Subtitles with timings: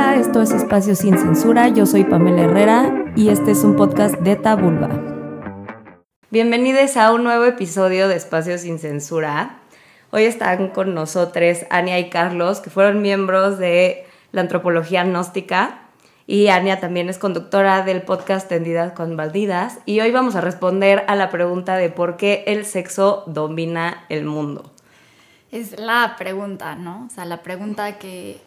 [0.00, 4.34] Esto es Espacio Sin Censura, yo soy Pamela Herrera y este es un podcast de
[4.34, 4.88] Tabulba.
[6.30, 9.60] Bienvenidos a un nuevo episodio de Espacio Sin Censura.
[10.10, 15.82] Hoy están con nosotros Ania y Carlos, que fueron miembros de la antropología gnóstica.
[16.26, 19.80] Y Ania también es conductora del podcast Tendidas con Baldidas.
[19.84, 24.24] Y hoy vamos a responder a la pregunta de por qué el sexo domina el
[24.24, 24.72] mundo.
[25.52, 27.06] Es la pregunta, ¿no?
[27.06, 28.40] O sea, la pregunta que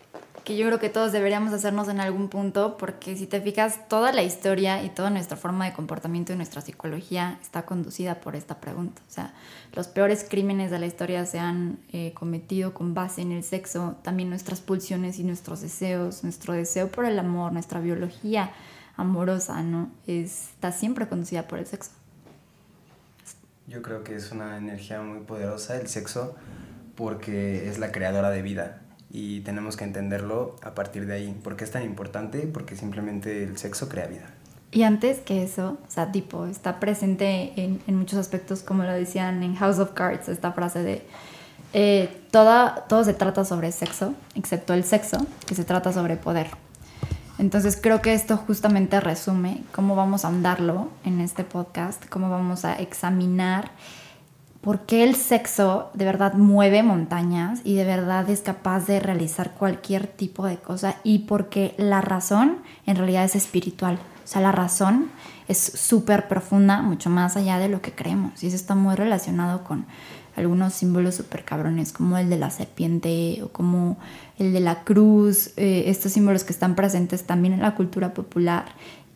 [0.43, 4.11] que yo creo que todos deberíamos hacernos en algún punto, porque si te fijas, toda
[4.11, 8.59] la historia y toda nuestra forma de comportamiento y nuestra psicología está conducida por esta
[8.59, 9.01] pregunta.
[9.07, 9.33] O sea,
[9.73, 13.95] los peores crímenes de la historia se han eh, cometido con base en el sexo,
[14.03, 18.51] también nuestras pulsiones y nuestros deseos, nuestro deseo por el amor, nuestra biología
[18.97, 19.89] amorosa, ¿no?
[20.07, 21.91] Está siempre conducida por el sexo.
[23.67, 26.35] Yo creo que es una energía muy poderosa el sexo
[26.95, 28.82] porque es la creadora de vida
[29.13, 31.39] y tenemos que entenderlo a partir de ahí.
[31.43, 32.39] ¿Por qué es tan importante?
[32.51, 34.27] Porque simplemente el sexo crea vida.
[34.71, 38.91] Y antes que eso, o sea, tipo, está presente en, en muchos aspectos, como lo
[38.91, 41.05] decían en House of Cards, esta frase de
[41.73, 46.47] eh, toda, todo se trata sobre sexo, excepto el sexo, que se trata sobre poder.
[47.37, 52.65] Entonces creo que esto justamente resume cómo vamos a andarlo en este podcast, cómo vamos
[52.65, 53.71] a examinar
[54.63, 59.51] por qué el sexo de verdad mueve montañas y de verdad es capaz de realizar
[59.51, 63.99] cualquier tipo de cosa y porque la razón en realidad es espiritual.
[64.23, 65.09] O sea, la razón
[65.49, 68.41] es súper profunda, mucho más allá de lo que creemos.
[68.41, 69.85] Y eso está muy relacionado con
[70.37, 73.97] algunos símbolos súper cabrones, como el de la serpiente o como
[74.39, 78.63] el de la cruz, eh, estos símbolos que están presentes también en la cultura popular.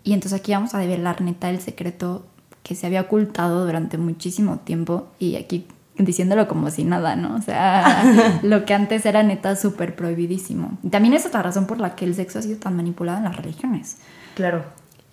[0.04, 2.26] Y entonces aquí vamos a develar neta el secreto
[2.68, 5.66] que se había ocultado durante muchísimo tiempo y aquí
[5.98, 7.36] diciéndolo como si nada, ¿no?
[7.36, 8.04] O sea,
[8.44, 10.78] lo que antes era neta súper prohibidísimo.
[10.92, 13.38] También es otra razón por la que el sexo ha sido tan manipulado en las
[13.38, 13.98] religiones.
[14.36, 14.64] Claro.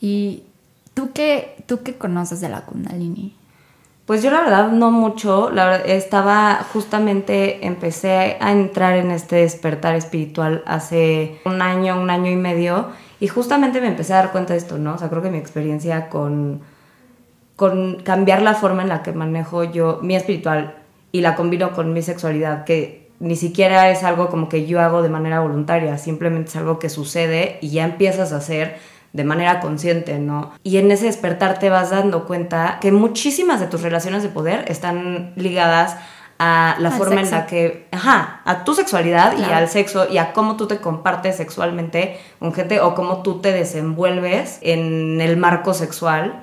[0.01, 0.43] ¿Y
[0.95, 3.37] tú qué, tú qué conoces de la kundalini?
[4.05, 9.37] Pues yo la verdad no mucho, la verdad estaba justamente, empecé a entrar en este
[9.37, 12.89] despertar espiritual hace un año, un año y medio,
[13.19, 14.95] y justamente me empecé a dar cuenta de esto, ¿no?
[14.95, 16.61] O sea, creo que mi experiencia con
[17.57, 20.75] con cambiar la forma en la que manejo yo mi espiritual
[21.13, 25.03] y la combino con mi sexualidad, que ni siquiera es algo como que yo hago
[25.03, 28.77] de manera voluntaria, simplemente es algo que sucede y ya empiezas a hacer
[29.13, 30.51] de manera consciente, ¿no?
[30.65, 34.65] Y en ese despertar te vas dando cuenta que muchísimas de tus relaciones de poder
[34.67, 35.97] están ligadas
[36.41, 40.33] a la forma en la que, ajá, a tu sexualidad y al sexo y a
[40.33, 45.75] cómo tú te compartes sexualmente con gente o cómo tú te desenvuelves en el marco
[45.75, 46.43] sexual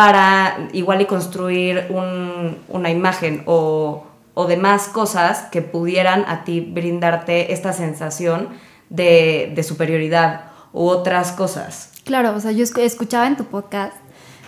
[0.00, 7.52] para igual y construir una imagen o, o demás cosas que pudieran a ti brindarte
[7.52, 8.48] esta sensación
[8.88, 11.92] de, de superioridad u otras cosas.
[12.04, 13.92] Claro, o sea, yo escuchaba en tu podcast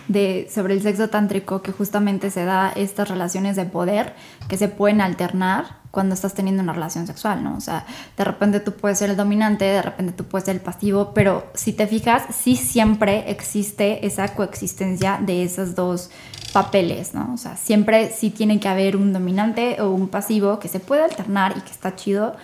[0.09, 4.15] de, sobre el sexo tántrico que justamente se da estas relaciones de poder
[4.49, 7.55] que se pueden alternar cuando estás teniendo una relación sexual, ¿no?
[7.55, 7.85] O sea,
[8.17, 11.47] de repente tú puedes ser el dominante, de repente tú puedes ser el pasivo, pero
[11.55, 16.11] si te fijas, sí siempre existe esa coexistencia de esos dos
[16.55, 17.33] papeles, ¿no?
[17.35, 21.05] O sea, siempre sí tiene que haber un dominante o un pasivo que se puede
[21.05, 22.35] alternar y que está chido,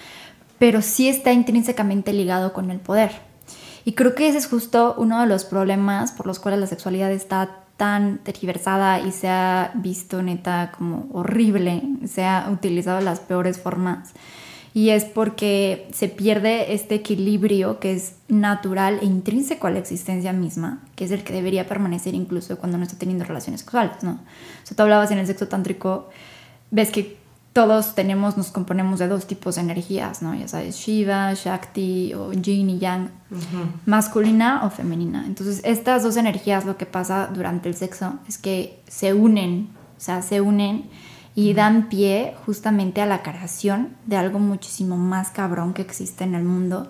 [0.59, 3.13] pero sí está intrínsecamente ligado con el poder.
[3.87, 7.11] Y creo que ese es justo uno de los problemas por los cuales la sexualidad
[7.11, 13.59] está tan tergiversada y se ha visto neta como horrible, se ha utilizado las peores
[13.59, 14.11] formas.
[14.75, 20.33] Y es porque se pierde este equilibrio que es natural e intrínseco a la existencia
[20.33, 24.11] misma, que es el que debería permanecer incluso cuando no está teniendo relaciones sexuales, ¿no?
[24.13, 26.11] O sea, tú hablabas en el sexo tántrico,
[26.73, 27.17] ves que
[27.59, 30.33] todos tenemos, nos componemos de dos tipos de energías, ¿no?
[30.33, 33.11] Ya sabes, Shiva, Shakti o Yin y Yang,
[33.85, 35.25] masculina o femenina.
[35.27, 40.01] Entonces, estas dos energías, lo que pasa durante el sexo es que se unen, o
[40.01, 40.89] sea, se unen
[41.35, 46.37] y dan pie justamente a la creación de algo muchísimo más cabrón que existe en
[46.37, 46.89] el mundo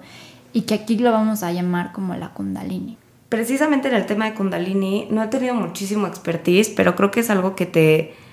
[0.52, 2.98] y que aquí lo vamos a llamar como la Kundalini.
[3.30, 7.30] Precisamente en el tema de Kundalini no he tenido muchísimo expertise, pero creo que es
[7.30, 8.27] algo que te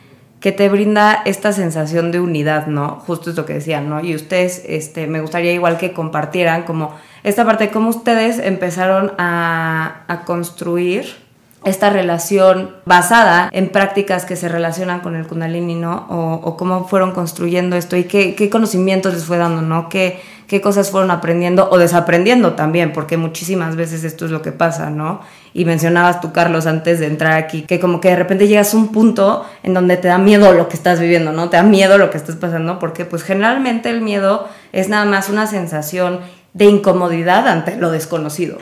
[0.46, 3.02] que te brinda esta sensación de unidad, ¿no?
[3.08, 4.02] Justo es lo que decían, ¿no?
[4.06, 6.94] Y ustedes, este, me gustaría igual que compartieran como
[7.24, 11.16] esta parte, cómo ustedes empezaron a, construir
[11.64, 16.06] esta relación basada en prácticas que se relacionan con el kundalini, ¿no?
[16.12, 19.90] O, cómo fueron construyendo esto y qué, qué, conocimientos les fue dando, ¿no?
[19.90, 24.52] ¿Qué, qué cosas fueron aprendiendo o desaprendiendo también, porque muchísimas veces esto es lo que
[24.52, 25.22] pasa, ¿no?
[25.54, 28.78] Y mencionabas tú, Carlos, antes de entrar aquí, que como que de repente llegas a
[28.78, 31.50] un punto en donde te da miedo lo que estás viviendo, ¿no?
[31.50, 35.30] Te da miedo lo que estás pasando, porque pues generalmente el miedo es nada más
[35.30, 36.20] una sensación
[36.54, 38.58] de incomodidad ante lo desconocido.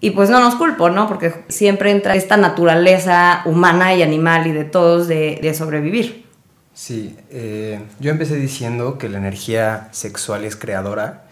[0.00, 1.06] Y pues no nos culpo, ¿no?
[1.06, 6.26] Porque siempre entra esta naturaleza humana y animal y de todos de, sobrevivir.
[6.74, 11.24] Sí, eh, yo empecé diciendo que la energía sexual es creadora,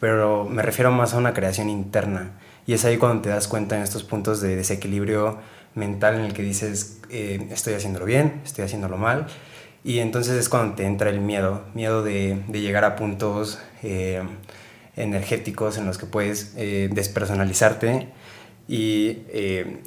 [0.00, 2.32] pero me refiero más a una creación interna.
[2.66, 5.38] Y es ahí cuando te das cuenta en estos puntos de desequilibrio
[5.74, 9.26] mental en el que dices, eh, estoy haciéndolo bien, estoy haciéndolo mal.
[9.82, 14.22] Y entonces es cuando te entra el miedo, miedo de, de llegar a puntos eh,
[14.96, 18.08] energéticos en los que puedes eh, despersonalizarte
[18.68, 19.18] y...
[19.28, 19.80] Eh,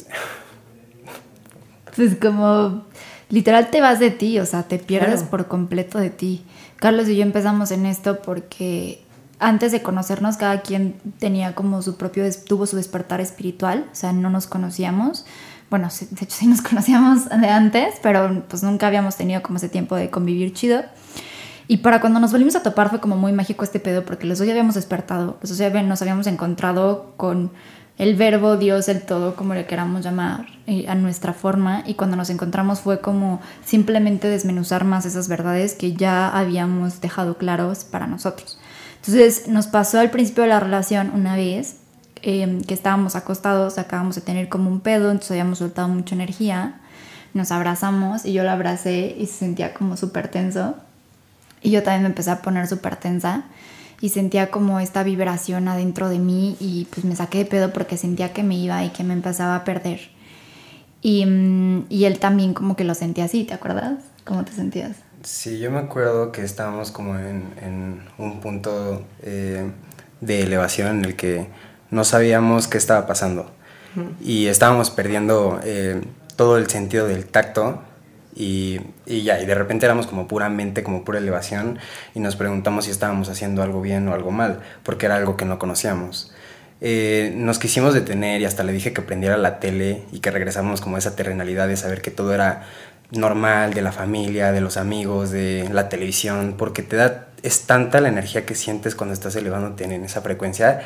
[1.96, 2.86] pues como
[3.30, 6.44] literal te vas de ti, o sea, te pierdes por completo de ti.
[6.78, 9.02] Carlos y yo empezamos en esto porque
[9.40, 14.14] antes de conocernos cada quien tenía como su propio, tuvo su despertar espiritual, o sea,
[14.14, 15.26] no nos conocíamos.
[15.70, 19.70] Bueno, de hecho sí nos conocíamos de antes, pero pues nunca habíamos tenido como ese
[19.70, 20.84] tiempo de convivir chido.
[21.68, 24.38] Y para cuando nos volvimos a topar fue como muy mágico este pedo porque los
[24.38, 27.52] dos ya habíamos despertado, los dos ya nos habíamos encontrado con
[27.98, 30.46] el verbo, Dios, el todo, como le queramos llamar,
[30.88, 31.84] a nuestra forma.
[31.88, 37.38] Y cuando nos encontramos fue como simplemente desmenuzar más esas verdades que ya habíamos dejado
[37.38, 38.60] claros para nosotros.
[38.98, 41.78] Entonces nos pasó al principio de la relación una vez
[42.22, 46.76] em, que estábamos acostados, acabamos de tener como un pedo, entonces habíamos soltado mucha energía,
[47.34, 50.76] nos abrazamos y yo lo abracé y se sentía como súper tenso.
[51.62, 53.46] Y yo también me empecé a poner súper tensa
[54.00, 57.98] y sentía como esta vibración adentro de mí y pues me saqué de pedo porque
[57.98, 60.00] sentía que me iba y que me empezaba a perder.
[61.02, 64.04] Y, mm, y él también como que lo sentía así, ¿te acuerdas?
[64.26, 64.98] ¿Cómo te sentías?
[65.24, 69.72] Sí, yo me acuerdo que estábamos como en, en un punto eh,
[70.22, 71.48] de elevación en el que
[71.90, 73.52] no sabíamos qué estaba pasando
[74.22, 76.02] y estábamos perdiendo eh,
[76.36, 77.82] todo el sentido del tacto
[78.40, 81.80] y, ya, y de repente éramos como puramente, como pura elevación
[82.14, 85.46] y nos preguntamos si estábamos haciendo algo bien o algo mal, porque era algo que
[85.46, 86.32] no conocíamos.
[86.80, 90.82] Eh, nos quisimos detener y hasta le dije que prendiera la tele y que regresáramos
[90.82, 92.68] como esa terrenalidad de saber que todo era
[93.10, 98.02] normal, de la familia, de los amigos, de la televisión, porque te da, es tanta
[98.02, 100.82] la energía que sientes cuando estás elevándote en esa frecuencia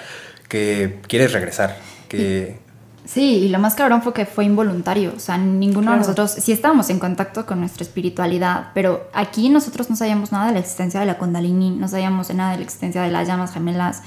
[0.48, 1.76] que quieres regresar,
[2.08, 2.61] que...
[3.06, 6.52] Sí, y lo más cabrón fue que fue involuntario, o sea, ninguno de nosotros, sí
[6.52, 11.00] estábamos en contacto con nuestra espiritualidad, pero aquí nosotros no sabíamos nada de la existencia
[11.00, 14.04] de la kundalini, no sabíamos nada de la existencia de las llamas gemelas,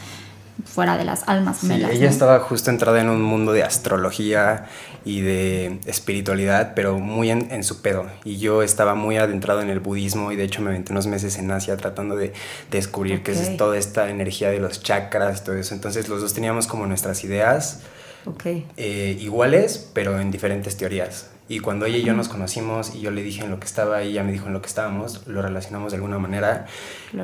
[0.64, 1.90] fuera de las almas gemelas.
[1.90, 4.66] ella estaba justo entrada en un mundo de astrología
[5.04, 8.06] y de espiritualidad, pero muy en, su pedo.
[8.24, 11.36] Y yo estaba muy adentrado en el budismo y de hecho me aventé unos meses
[11.38, 12.32] en Asia tratando de,
[12.70, 15.74] descubrir qué es toda esta energía de los chakras, todo eso.
[15.74, 17.80] Entonces los dos teníamos como nuestras ideas
[18.26, 18.66] Okay.
[18.76, 21.30] Eh, iguales, pero en diferentes teorías.
[21.46, 24.02] Y cuando ella y yo nos conocimos y yo le dije en lo que estaba
[24.02, 26.64] y ella me dijo en lo que estábamos, lo relacionamos de alguna manera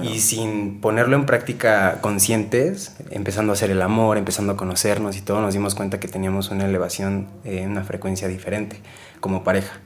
[0.03, 5.23] y sin ponerlo en práctica conscientes, empezando a hacer el amor, empezando a conocernos y
[5.23, 8.81] todo, nos dimos cuenta que teníamos una elevación, eh, una frecuencia diferente
[9.21, 9.81] como pareja.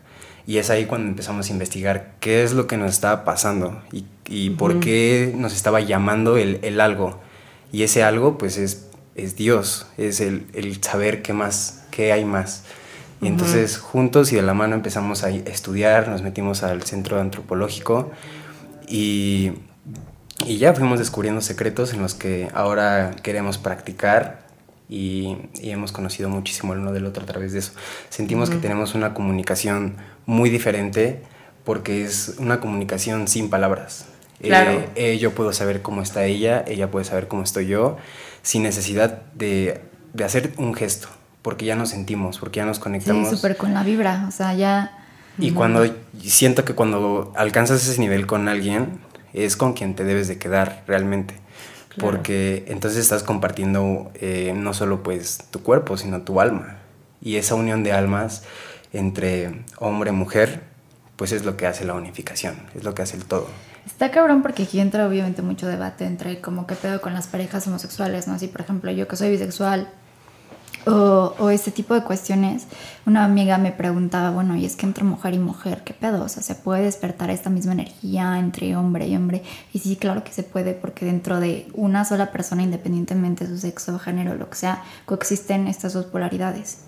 [0.49, 4.05] Y es ahí cuando empezamos a investigar qué es lo que nos estaba pasando y,
[4.27, 7.21] y por qué nos estaba llamando el, el algo.
[7.73, 12.65] Y ese algo pues es es Dios, es el, saber qué más, qué hay más.
[13.21, 18.11] Y entonces juntos y de la mano empezamos a estudiar, nos metimos al centro antropológico
[18.87, 19.53] y,
[20.45, 24.45] y ya fuimos descubriendo secretos en los que ahora queremos practicar
[24.89, 27.73] y, hemos conocido muchísimo el uno del otro a través de eso.
[28.11, 31.23] Sentimos que tenemos una comunicación muy diferente
[31.65, 34.07] porque es una comunicación sin palabras.
[34.43, 34.85] Claro.
[34.95, 37.97] Eh, yo puedo saber cómo está ella, ella puede saber cómo estoy yo
[38.45, 39.81] sin necesidad de,
[40.25, 41.09] hacer un gesto,
[41.43, 43.31] porque ya nos sentimos, porque ya nos conectamos.
[43.31, 45.01] Sí, súper con la vibra, o sea, ya...
[45.37, 45.85] Y cuando
[46.23, 49.01] siento que cuando alcanzas ese nivel con alguien,
[49.33, 51.35] es con quien te debes de quedar realmente.
[51.99, 56.77] Porque entonces estás compartiendo eh, no solo pues tu cuerpo, sino tu alma.
[57.21, 58.45] Y esa unión de almas
[58.93, 60.63] entre hombre y mujer,
[61.17, 63.49] pues es lo que hace la unificación, es lo que hace el todo.
[63.87, 67.67] Está cabrón porque aquí entra obviamente mucho debate entre como qué pedo con las parejas
[67.67, 68.35] homosexuales, ¿no?
[68.35, 69.89] Así, por ejemplo, yo que soy bisexual
[70.87, 72.67] o, o este tipo de cuestiones,
[73.07, 76.25] una amiga me preguntaba, bueno, y es que entre mujer y mujer, ¿qué pedo?
[76.25, 79.43] O sea, ¿se puede despertar esta misma energía entre hombre y hombre?
[79.73, 83.59] Y sí, claro que se puede porque dentro de una sola persona, independientemente de su
[83.59, 86.79] sexo, género, lo que sea, coexisten estas dos polaridades.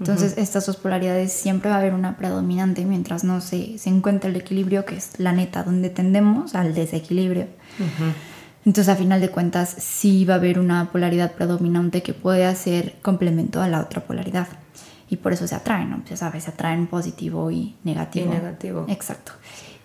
[0.00, 4.30] Entonces, estas dos polaridades siempre va a haber una predominante mientras no se, se encuentre
[4.30, 7.46] el equilibrio, que es la neta, donde tendemos al desequilibrio.
[8.64, 12.96] Entonces, a final de cuentas, sí va a haber una polaridad predominante que puede hacer
[13.02, 14.48] complemento a la otra polaridad.
[15.10, 16.02] Y por eso se atraen, ¿no?
[16.06, 18.32] Pues, sabes, se atraen positivo y negativo.
[18.32, 18.86] Y negativo.
[18.88, 19.32] Exacto.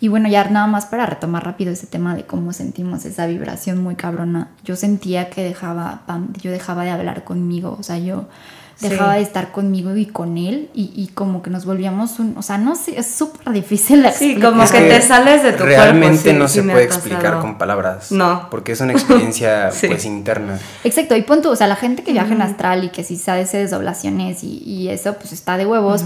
[0.02, 3.84] Y bueno, ya nada más para retomar rápido ese tema de cómo sentimos esa vibración
[3.84, 4.52] muy cabrona.
[4.64, 6.04] Yo sentía que dejaba,
[6.42, 8.30] yo dejaba de hablar conmigo, o sea, yo
[8.80, 12.58] dejaba de estar conmigo y con él y, como que nos volvíamos un, o sea,
[12.58, 16.40] no sé, es súper difícil de Sí, como que, te sales de tu realmente cuerpo.
[16.40, 18.12] no se puede explicar con palabras.
[18.12, 18.48] No.
[18.50, 20.60] Porque es una experiencia pues interna.
[20.84, 23.42] Exacto, y punto, o sea, la gente que viaja en astral y que si sabe
[23.42, 26.04] hace desdoblaciones y, y eso, pues está de huevos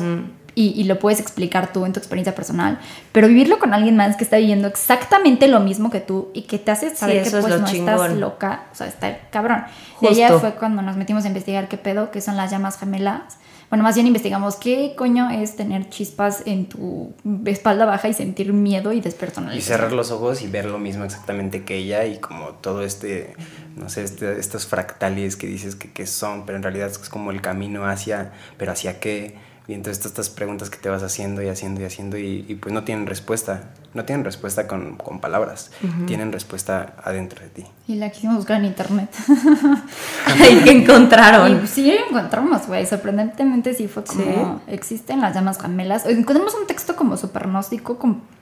[0.56, 2.80] y, lo puedes explicar tú en tu experiencia personal,
[3.12, 6.60] pero vivirlo con alguien más que está viviendo exactamente lo mismo que tú y que
[6.60, 9.64] te hace saber que pues no estás loca, o sea, está cabrón.
[10.02, 13.38] Y allá fue cuando nos metimos a investigar qué pedo, qué son las llamas gemelas.
[13.70, 17.14] Bueno, más bien investigamos qué coño es tener chispas en tu
[17.46, 19.58] espalda baja y sentir miedo y despersonalizar.
[19.58, 23.34] Y cerrar los ojos y ver lo mismo exactamente que ella y como todo este,
[23.76, 27.32] no sé, este, estos fractales que dices que, que son, pero en realidad es como
[27.32, 29.36] el camino hacia, pero hacia qué
[29.68, 32.74] y entonces todas estas preguntas que te vas haciendo y haciendo y haciendo y, pues
[32.74, 33.70] no tienen respuesta.
[33.94, 35.72] No tienen respuesta con, con palabras.
[36.08, 37.66] Tienen respuesta adentro de ti.
[37.88, 39.10] Y la quisimos buscar en internet.
[40.52, 41.64] ¿Y qué encontraron?
[41.64, 42.86] Y sí, encontramos, güey.
[42.86, 44.62] Sorprendentemente sí fue como...
[44.68, 46.06] Existen las llamas gemelas.
[46.08, 47.98] Encontramos un texto como súper gnóstico,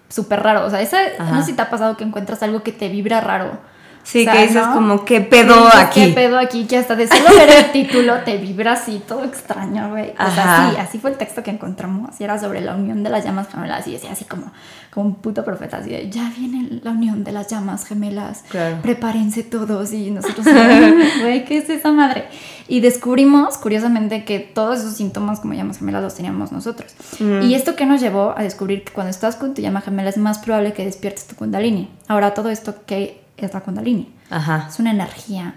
[0.10, 0.66] súper raro.
[0.66, 3.22] O sea, esa, no sé si te ha pasado que encuentras algo que te vibra
[3.22, 3.60] raro.
[4.04, 6.08] Sí, que dices como, ¿qué pedo aquí?
[6.08, 6.66] ¿Qué pedo aquí?
[6.66, 10.12] Que hasta de solo ver el título te vibra así, todo extraño, güey.
[10.12, 12.20] O sea, sí, así fue el texto que encontramos.
[12.20, 13.88] Y era sobre la unión de las llamas gemelas.
[13.88, 14.52] Y decía así como,
[14.92, 18.44] como un puto profeta, así de, ya viene la unión de las llamas gemelas.
[18.82, 19.94] Prepárense todos.
[19.94, 20.46] Y nosotros,
[21.22, 22.26] güey, ¿qué es esa madre?
[22.68, 26.94] Y descubrimos, curiosamente, que todos esos síntomas como llamas gemelas los teníamos nosotros.
[27.20, 27.44] Mm.
[27.44, 30.18] Y esto que nos llevó a descubrir que cuando estás con tu llama gemela es
[30.18, 31.90] más probable que despiertes tu kundalini.
[32.08, 34.14] Ahora, todo esto que es la Kundalini.
[34.30, 34.68] Ajá.
[34.70, 35.56] Es una energía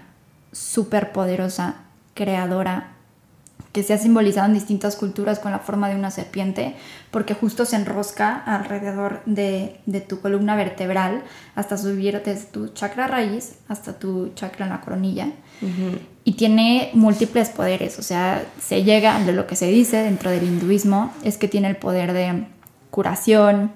[0.51, 1.75] súper poderosa,
[2.13, 2.95] creadora,
[3.75, 6.77] que se ha simbolizado en distintas culturas con la forma de una serpiente,
[7.11, 11.23] porque justo se enrosca alrededor de, tu columna vertebral
[11.55, 15.27] hasta subir desde tu chakra raíz hasta tu chakra en la coronilla.
[16.23, 20.43] Y tiene múltiples poderes, o sea, se llega, de lo que se dice dentro del
[20.43, 22.47] hinduismo, es que tiene el poder de
[22.91, 23.73] curación,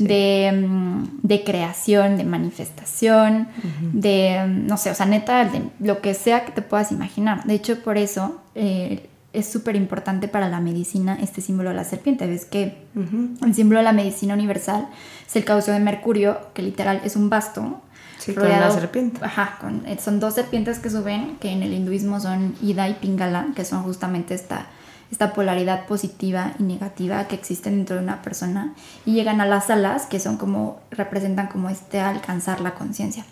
[0.00, 3.48] Mm, de, creación, de manifestación,
[3.92, 7.44] de, mm, no sé, o sea, neta, de lo que sea que te puedas imaginar.
[7.44, 11.84] De hecho, por eso eh, es súper importante para la medicina este símbolo de la
[11.84, 12.26] serpiente.
[12.26, 14.88] Ves que el símbolo de la medicina universal
[15.26, 17.80] es el cauce de Mercurio, que literal es un basto.
[18.18, 19.20] Sí, con una serpiente.
[19.22, 19.58] Ajá,
[20.02, 23.82] son dos serpientes que suben, que en el hinduismo son Ida y Pingala, que son
[23.82, 24.66] justamente esta
[25.10, 29.70] esta polaridad positiva y negativa que existe dentro de una persona y llegan a las
[29.70, 33.24] alas que son como representan como este alcanzar la conciencia.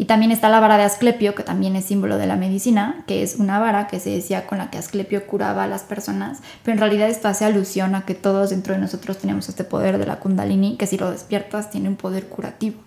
[0.00, 3.24] Y también está la vara de Asclepio, que también es símbolo de la medicina, que
[3.24, 6.74] es una vara que se decía con la que Asclepio curaba a las personas, pero
[6.74, 10.06] en realidad esto hace alusión a que todos dentro de nosotros tenemos este poder de
[10.06, 12.80] la kundalini, que si lo despiertas tiene un poder curativo.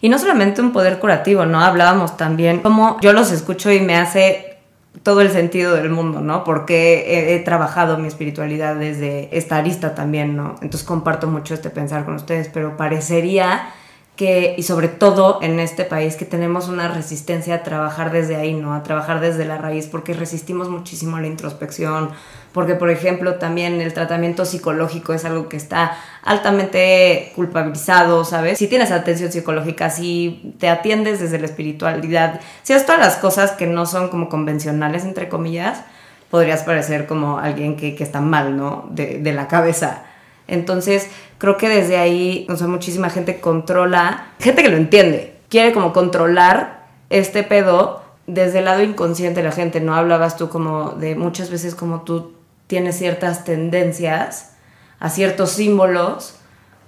[0.00, 1.60] Y no solamente un poder curativo, ¿no?
[1.60, 4.57] Hablábamos también, como yo los escucho y me hace
[5.02, 6.44] todo el sentido del mundo, ¿no?
[6.44, 10.56] Porque he, trabajado mi espiritualidad desde esta arista también, ¿no?
[10.62, 13.70] Entonces comparto mucho este pensar con ustedes, pero parecería
[14.18, 18.52] que, y sobre todo en este país, que tenemos una resistencia a trabajar desde ahí,
[18.52, 18.74] ¿no?
[18.74, 22.10] A trabajar desde la raíz, porque resistimos muchísimo la introspección,
[22.52, 28.58] porque por ejemplo también el tratamiento psicológico es algo que está altamente culpabilizado, ¿sabes?
[28.58, 33.52] Si tienes atención psicológica, si te atiendes desde la espiritualidad, si haces todas las cosas
[33.52, 35.84] que no son como convencionales, entre comillas,
[36.28, 38.88] podrías parecer como alguien que, está mal, ¿no?
[38.90, 40.07] De, de la cabeza.
[40.48, 45.72] Entonces, creo que desde ahí, o sea, muchísima gente controla, gente que lo entiende, quiere
[45.72, 49.94] como controlar este pedo desde el lado inconsciente de la gente, ¿no?
[49.94, 52.34] Hablabas tú como de muchas veces como tú
[52.66, 54.56] tienes ciertas tendencias
[54.98, 56.34] a ciertos símbolos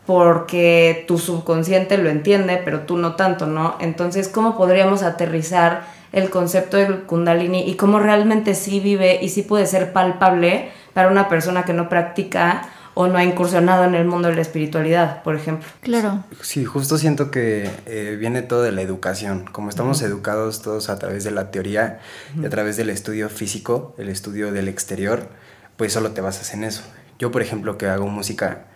[0.06, 3.76] porque tu subconsciente lo entiende, pero tú no tanto, ¿no?
[3.80, 9.42] Entonces, ¿cómo podríamos aterrizar el concepto del kundalini y cómo realmente sí vive y sí
[9.42, 14.04] puede ser palpable para una persona que no practica o no ha incursionado en el
[14.04, 15.68] mundo de la espiritualidad, por ejemplo.
[15.80, 16.24] Claro.
[16.42, 19.46] Sí, justo siento que eh, viene todo de la educación.
[19.50, 22.00] Como estamos educados todos a través de la teoría
[22.40, 25.28] y a través del estudio físico, el estudio del exterior,
[25.76, 26.82] pues solo te basas en eso.
[27.18, 28.66] Yo, por ejemplo, que hago música,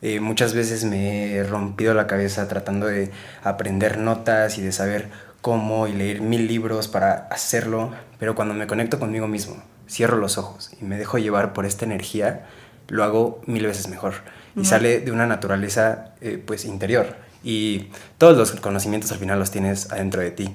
[0.00, 3.10] eh, muchas veces me he rompido la cabeza tratando de
[3.42, 5.08] aprender notas y de saber
[5.40, 10.38] cómo y leer mil libros para hacerlo, pero cuando me conecto conmigo mismo, cierro los
[10.38, 12.46] ojos y me dejo llevar por esta energía,
[12.88, 14.14] lo hago mil veces mejor.
[14.56, 17.16] Y sale de una naturaleza eh, pues interior.
[17.44, 20.50] Y todos los conocimientos al final los tienes adentro de ti.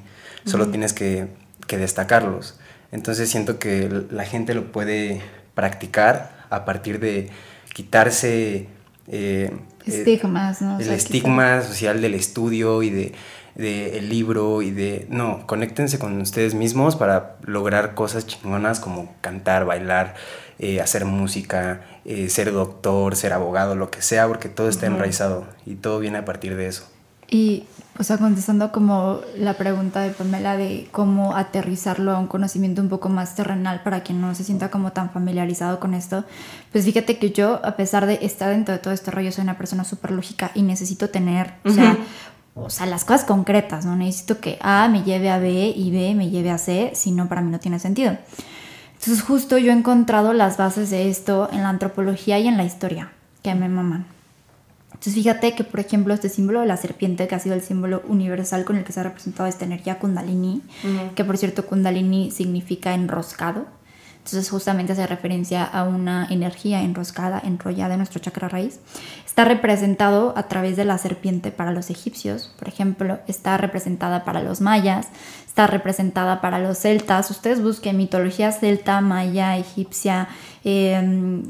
[0.45, 1.27] Solo tienes que,
[1.67, 2.59] que, destacarlos.
[2.91, 5.21] Entonces siento que la gente lo puede
[5.55, 7.29] practicar a partir de
[7.73, 8.67] quitarse
[9.07, 9.51] eh,
[9.85, 10.79] estigmas, ¿no?
[10.79, 13.13] el estigma social del estudio y de,
[13.55, 15.07] de, el libro y de...
[15.09, 20.15] No, conéctense con ustedes mismos para lograr cosas chingonas como cantar, bailar,
[20.59, 25.45] eh, hacer música, eh, ser doctor, ser abogado, lo que sea, porque todo está enraizado
[25.65, 26.86] y todo viene a partir de eso.
[27.29, 27.63] Y,
[27.98, 32.89] o sea, contestando como la pregunta de Pamela de cómo aterrizarlo a un conocimiento un
[32.89, 36.25] poco más terrenal para quien no se sienta como tan familiarizado con esto,
[36.72, 39.57] pues fíjate que yo, a pesar de estar dentro de todo este rollo, soy una
[39.57, 41.98] persona súper lógica y necesito tener, o sea,
[42.55, 43.95] o sea, las cosas concretas, ¿no?
[43.95, 47.27] Necesito que A me lleve a B y B me lleve a C, si no,
[47.27, 48.17] para mí no tiene sentido.
[49.03, 52.63] Entonces, justo yo he encontrado las bases de esto en la antropología y en la
[52.63, 54.05] historia, que me maman.
[54.93, 58.01] Entonces fíjate que, por ejemplo, este símbolo de la serpiente, que ha sido el símbolo
[58.07, 60.62] universal con el que se ha representado esta energía kundalini,
[61.15, 63.65] que por cierto kundalini significa enroscado,
[64.19, 68.79] entonces justamente hace referencia a una energía enroscada, enrollada en nuestro chakra raíz.
[69.25, 74.41] Está representado a través de la serpiente para los egipcios, por ejemplo, está representada para
[74.41, 75.10] los mayas,
[75.53, 77.29] está representada para los celtas.
[77.29, 80.27] Ustedes busquen mitología celta, maya, egipcia,
[80.63, 81.43] em,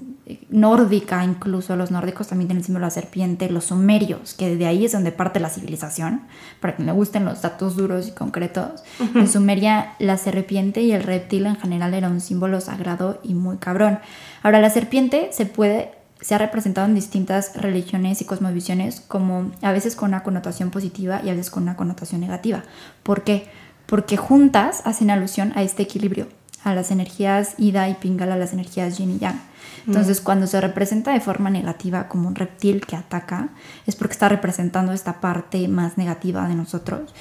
[0.49, 1.77] nórdica incluso.
[1.77, 3.49] Los nórdicos también tienen el símbolo de la serpiente.
[3.49, 6.23] Los sumerios, que de ahí es donde parte la civilización.
[6.59, 8.83] Para que me gusten los datos duros y concretos.
[9.15, 13.55] En Sumeria la serpiente y el reptil en general era un símbolo sagrado y muy
[13.55, 13.99] cabrón.
[14.41, 19.73] Ahora la serpiente se puede se ha representado en distintas religiones y cosmovisiones como a
[19.73, 22.63] veces con una connotación positiva y a veces con una connotación negativa.
[23.03, 23.49] ¿Por qué?
[23.85, 26.27] Porque juntas hacen alusión a este equilibrio,
[26.63, 29.41] a las energías Ida y Pingala, las energías Yin y Yang.
[29.85, 30.23] Entonces, mm.
[30.23, 33.49] cuando se representa de forma negativa como un reptil que ataca,
[33.85, 37.13] es porque está representando esta parte más negativa de nosotros.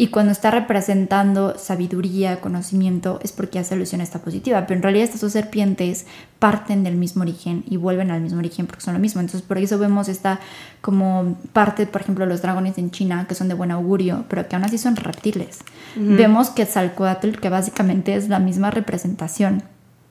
[0.00, 4.64] Y cuando está representando sabiduría, conocimiento, es porque hace alusión a esta positiva.
[4.64, 6.06] Pero en realidad estas dos serpientes
[6.38, 9.20] parten del mismo origen y vuelven al mismo origen porque son lo mismo.
[9.20, 10.38] Entonces por eso vemos esta
[10.82, 14.54] como parte, por ejemplo, los dragones en China, que son de buen augurio, pero que
[14.54, 15.58] aún así son reptiles.
[15.96, 19.64] Vemos que Tzalcoatl, que básicamente es la misma representación.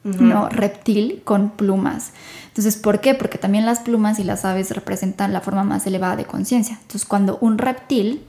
[0.03, 0.49] ¿no?
[0.49, 2.11] Reptil con plumas.
[2.47, 3.13] Entonces, ¿por qué?
[3.13, 6.77] Porque también las plumas y las aves representan la forma más elevada de conciencia.
[6.81, 8.21] Entonces, cuando un reptil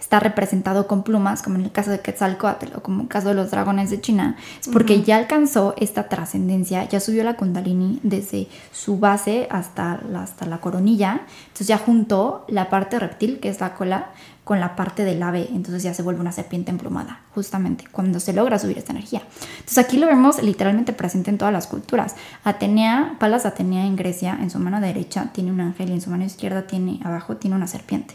[0.00, 3.28] está representado con plumas, como en el caso de Quetzalcoatl o como en el caso
[3.28, 8.00] de los dragones de China, es porque ya alcanzó esta trascendencia, ya subió la kundalini
[8.02, 13.48] desde su base hasta la, hasta la coronilla, entonces ya juntó la parte reptil, que
[13.48, 14.10] es la cola,
[14.44, 18.32] con la parte del ave, entonces ya se vuelve una serpiente emplumada, justamente, cuando se
[18.32, 19.22] logra subir esta energía.
[19.58, 22.14] Entonces aquí lo vemos literalmente presente en todas las culturas.
[22.44, 26.10] Atenea, Palas Atenea en Grecia, en su mano derecha tiene un ángel y en su
[26.10, 28.14] mano izquierda tiene, abajo tiene una serpiente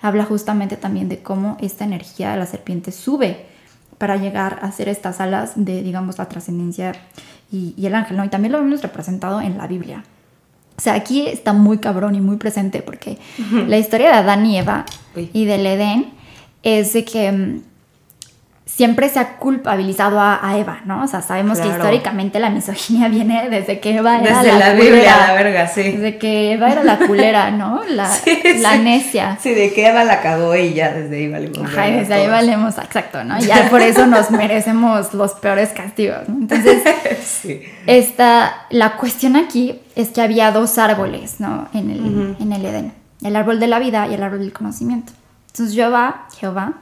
[0.00, 3.46] habla justamente también de cómo esta energía de la serpiente sube
[3.98, 6.92] para llegar a ser estas alas de, digamos, la trascendencia
[7.50, 8.24] y, el ángel, ¿no?
[8.24, 10.04] Y también lo vemos representado en la Biblia.
[10.76, 13.18] O sea, aquí está muy cabrón y muy presente porque
[13.66, 16.12] la historia de Adán y Eva y del Edén
[16.62, 17.62] es de que mm,
[18.66, 21.04] siempre se ha culpabilizado a, Eva, ¿no?
[21.04, 25.16] O sea, sabemos que históricamente la misoginia viene desde que Eva era desde la, Biblia,
[25.28, 25.92] la verga, sí.
[25.92, 27.82] Desde que Eva era la culera, ¿no?
[27.88, 28.10] La,
[28.58, 29.38] la necia.
[29.40, 31.58] Sí, de que Eva la cagó y ya desde ahí valemos.
[31.58, 33.38] Ajá, desde ahí valemos, exacto, ¿no?
[33.38, 36.34] Ya por eso nos merecemos los peores castigos, ¿no?
[36.34, 36.82] Entonces,
[37.24, 37.62] sí.
[37.86, 41.68] esta, la cuestión aquí es que había dos árboles, ¿no?
[41.72, 42.92] En el, en el Edén.
[43.22, 45.12] El árbol de la vida y el árbol del conocimiento.
[45.46, 46.74] Entonces Jehová, Jehová,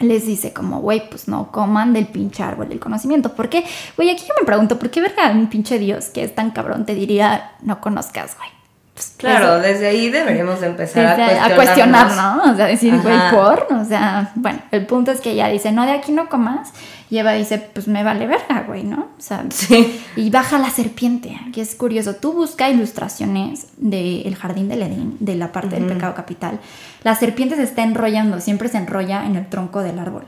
[0.00, 3.34] les dice como, güey, pues no coman del pinche árbol del conocimiento.
[3.34, 3.64] ¿Por qué?
[3.96, 6.84] Güey, aquí yo me pregunto, ¿por qué verga un pinche Dios que es tan cabrón
[6.84, 8.63] te diría no conozcas, güey?
[8.94, 12.52] Pues, claro, desde ahí deberíamos empezar a, cuestionar, ¿no?
[12.52, 15.84] O sea, decir, güey, por, o sea, bueno, el punto es que ella dice, no,
[15.84, 16.72] de aquí no comas,
[17.10, 19.08] y Eva dice, pues me vale verga, güey, ¿no?
[19.18, 20.00] O sea, sí.
[20.14, 25.34] y baja la serpiente, que es curioso, tú busca ilustraciones del jardín del Edén, de
[25.34, 26.60] la parte del pecado capital,
[27.02, 30.24] la serpiente se está enrollando, siempre se enrolla en el tronco del árbol.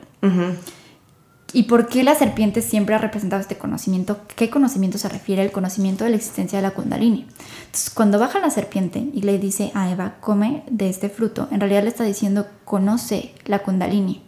[1.53, 4.19] ¿Y por qué la serpiente siempre ha representado este conocimiento?
[4.35, 5.43] ¿Qué conocimiento se refiere?
[5.43, 7.27] El conocimiento de la existencia de la kundalini.
[7.67, 11.61] Entonces, cuando baja la serpiente y le dice a Eva, come de este fruto, en
[11.61, 14.23] realidad le está diciendo, conoce la kundalini,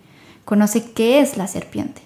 [0.45, 2.03] conoce qué es la serpiente.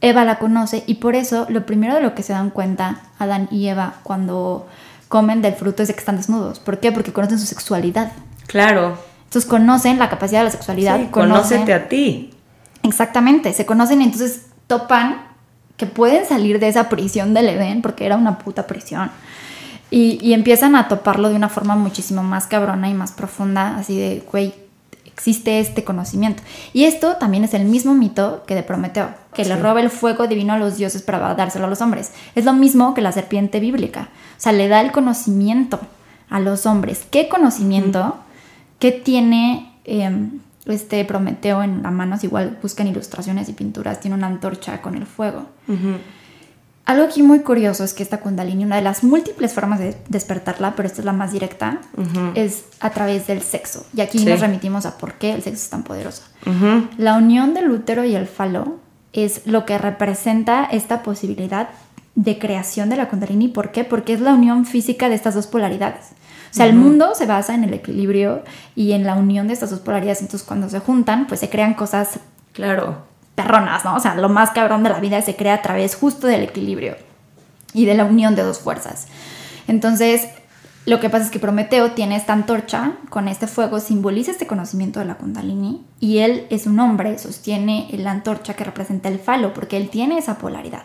[0.00, 3.48] Eva la conoce y por eso lo primero de lo que se dan cuenta Adán
[3.50, 4.66] y Eva cuando
[5.08, 6.60] comen del fruto es de que están desnudos.
[6.60, 6.92] ¿Por qué?
[6.92, 8.12] Porque conocen su sexualidad.
[8.46, 8.98] Claro.
[9.24, 10.98] Entonces conocen la capacidad de la sexualidad.
[10.98, 12.30] Sí, conócete a ti.
[12.86, 15.26] Exactamente, se conocen y entonces topan
[15.76, 19.10] que pueden salir de esa prisión del Edén, porque era una puta prisión.
[19.90, 23.96] Y, y, empiezan a toparlo de una forma muchísimo más cabrona y más profunda, así
[23.96, 24.52] de, güey,
[25.16, 26.42] existe este conocimiento.
[26.74, 30.26] Y esto también es el mismo mito que de Prometeo, que le roba el fuego
[30.26, 32.12] divino a los dioses para dárselo a los hombres.
[32.34, 34.10] Es lo mismo que la serpiente bíblica.
[34.36, 35.80] O sea, le da el conocimiento
[36.28, 37.06] a los hombres.
[37.10, 38.16] ¿Qué conocimiento,
[38.78, 42.16] qué tiene em, este Prometeo en la mano?
[42.22, 45.46] Igual buscan ilustraciones y pinturas, tiene una antorcha con el fuego.
[46.86, 50.76] Algo aquí muy curioso es que esta kundalini, una de las múltiples formas de despertarla,
[50.76, 51.80] pero esta es la más directa,
[52.36, 53.84] es a través del sexo.
[53.92, 56.22] Y aquí nos remitimos a por qué el sexo es tan poderoso.
[56.96, 58.76] La unión del útero y el falo
[59.12, 61.70] es lo que representa esta posibilidad
[62.14, 63.48] de creación de la kundalini.
[63.48, 63.82] ¿Por qué?
[63.82, 66.10] Porque es la unión física de estas dos polaridades.
[66.50, 68.42] O sea, el mundo se basa en el equilibrio
[68.74, 70.22] y en la unión de estas dos polaridades.
[70.22, 72.20] Entonces, cuando se juntan, pues se crean cosas
[72.52, 73.04] claro
[73.34, 73.94] perronas, ¿no?
[73.94, 76.96] O sea, lo más cabrón de la vida se crea a través justo del equilibrio
[77.74, 79.06] y de la unión de dos fuerzas.
[79.68, 80.28] Entonces,
[80.86, 85.00] lo que pasa es que Prometeo tiene esta antorcha con este fuego, simboliza este conocimiento
[85.00, 89.52] de la Kundalini y él es un hombre, sostiene la antorcha que representa el falo
[89.52, 90.84] porque él tiene esa polaridad.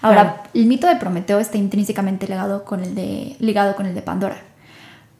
[0.00, 4.02] Ahora, el mito de Prometeo está intrínsecamente ligado con el de, ligado con el de
[4.02, 4.36] Pandora.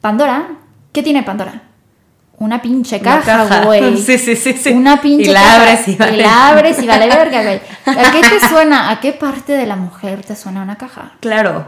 [0.05, 0.49] Pandora,
[0.93, 1.63] ¿qué tiene Pandora?
[2.37, 3.97] una pinche caja, güey.
[4.05, 4.69] Sí, sí, sí, sí.
[4.69, 6.17] Una pinche y la abres y vale.
[6.17, 7.59] Y la abres y vale verga, güey.
[7.87, 8.91] ¿A qué te suena?
[8.91, 11.13] ¿A qué parte de la mujer te suena una caja?
[11.21, 11.65] Claro.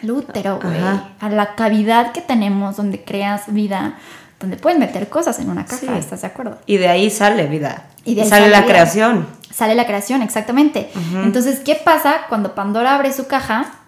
[0.00, 0.78] Al útero, güey.
[1.18, 3.94] A la cavidad que tenemos donde creas vida,
[4.38, 6.58] donde puedes meter cosas en una caja, ¿estás de acuerdo?
[6.66, 7.86] Y de ahí sale vida.
[8.04, 9.26] Y de ahí sale, la creación.
[9.52, 10.92] Sale la creación, exactamente.
[11.24, 13.79] Entonces, ¿qué pasa cuando Pandora abre su caja?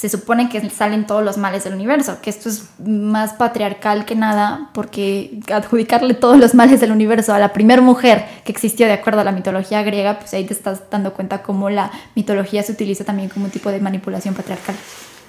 [0.00, 4.16] Se supone que salen todos los males del universo, que esto es más patriarcal que
[4.16, 8.94] nada, porque adjudicarle todos los males del universo a la primera mujer que existió de
[8.94, 12.72] acuerdo a la mitología griega, pues ahí te estás dando cuenta cómo la mitología se
[12.72, 14.74] utiliza también como un tipo de manipulación patriarcal.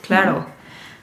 [0.08, 0.46] Claro.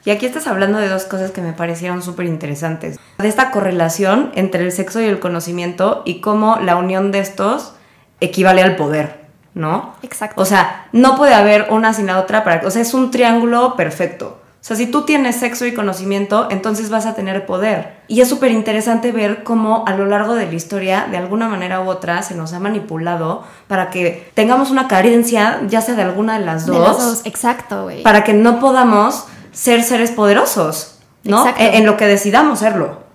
[0.03, 2.99] Y aquí estás hablando de dos cosas que me parecieron súper interesantes.
[3.19, 7.75] De esta correlación entre el sexo y el conocimiento y cómo la unión de estos
[8.21, 9.28] equivale al poder.
[9.55, 9.95] ¿No?
[10.03, 10.41] Exacto.
[10.41, 12.67] O sea, no puede haber una sin la otra para...
[12.67, 14.39] O sea, es un triángulo perfecto.
[14.61, 18.01] O sea, si tú tienes sexo y conocimiento, entonces vas a tener poder.
[18.09, 21.81] Y es súper interesante ver cómo a lo largo de la historia, de alguna manera
[21.81, 26.39] u otra, se nos ha manipulado para que tengamos una carencia, ya sea de alguna
[26.39, 26.77] de las dos.
[26.77, 28.03] De las dos, exacto, güey.
[28.03, 31.47] Para que no podamos ser seres poderosos, ¿no?
[31.57, 33.08] En, en lo que decidamos serlo.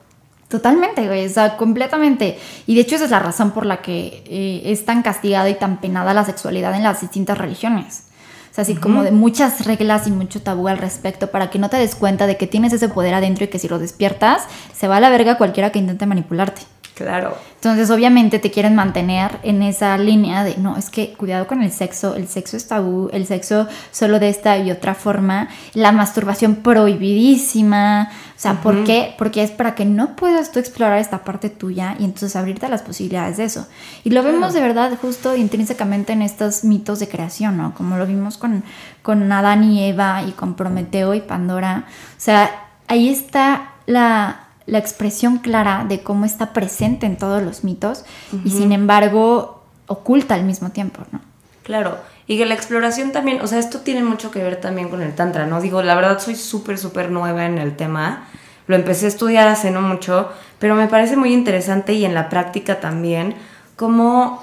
[0.54, 2.38] Totalmente, güey, o sea, completamente.
[2.68, 5.56] Y de hecho esa es la razón por la que eh, es tan castigada y
[5.56, 8.04] tan penada la sexualidad en las distintas religiones.
[8.52, 11.72] O sea, así como de muchas reglas y mucho tabú al respecto para que no
[11.72, 14.44] te des cuenta de que tienes ese poder adentro y que si lo despiertas,
[14.76, 16.62] se va a la verga cualquiera que intente manipularte.
[16.96, 17.36] Claro.
[17.56, 21.72] Entonces, obviamente te quieren mantener en esa línea de, no, es que cuidado con el
[21.72, 26.58] sexo, el sexo es tabú, el sexo solo de esta y otra forma, la masturbación
[26.58, 28.12] prohibidísima.
[28.36, 29.16] O sea, ¿por qué?
[29.18, 32.70] Porque es para que no puedas tú explorar esta parte tuya y entonces abrirte a
[32.70, 33.68] las posibilidades de eso.
[34.04, 37.74] Y lo vemos de verdad justo intrínsecamente en estos mitos de creación, ¿no?
[37.74, 38.64] Como lo vimos con,
[39.02, 41.86] con Adán y Eva y con Prometeo y Pandora.
[41.88, 47.64] O sea, ahí está la la expresión clara de cómo está presente en todos los
[47.64, 48.06] mitos
[48.46, 51.20] y sin embargo oculta al mismo tiempo, ¿no?
[51.64, 51.98] Claro,
[52.28, 55.14] y que la exploración también, o sea, esto tiene mucho que ver también con el
[55.14, 55.62] tantra, ¿no?
[55.62, 58.28] Digo, la verdad soy súper, súper nueva en el tema,
[58.68, 62.30] lo empecé a estudiar hace no mucho, pero me parece muy interesante y en la
[62.30, 63.36] práctica también,
[63.76, 64.42] como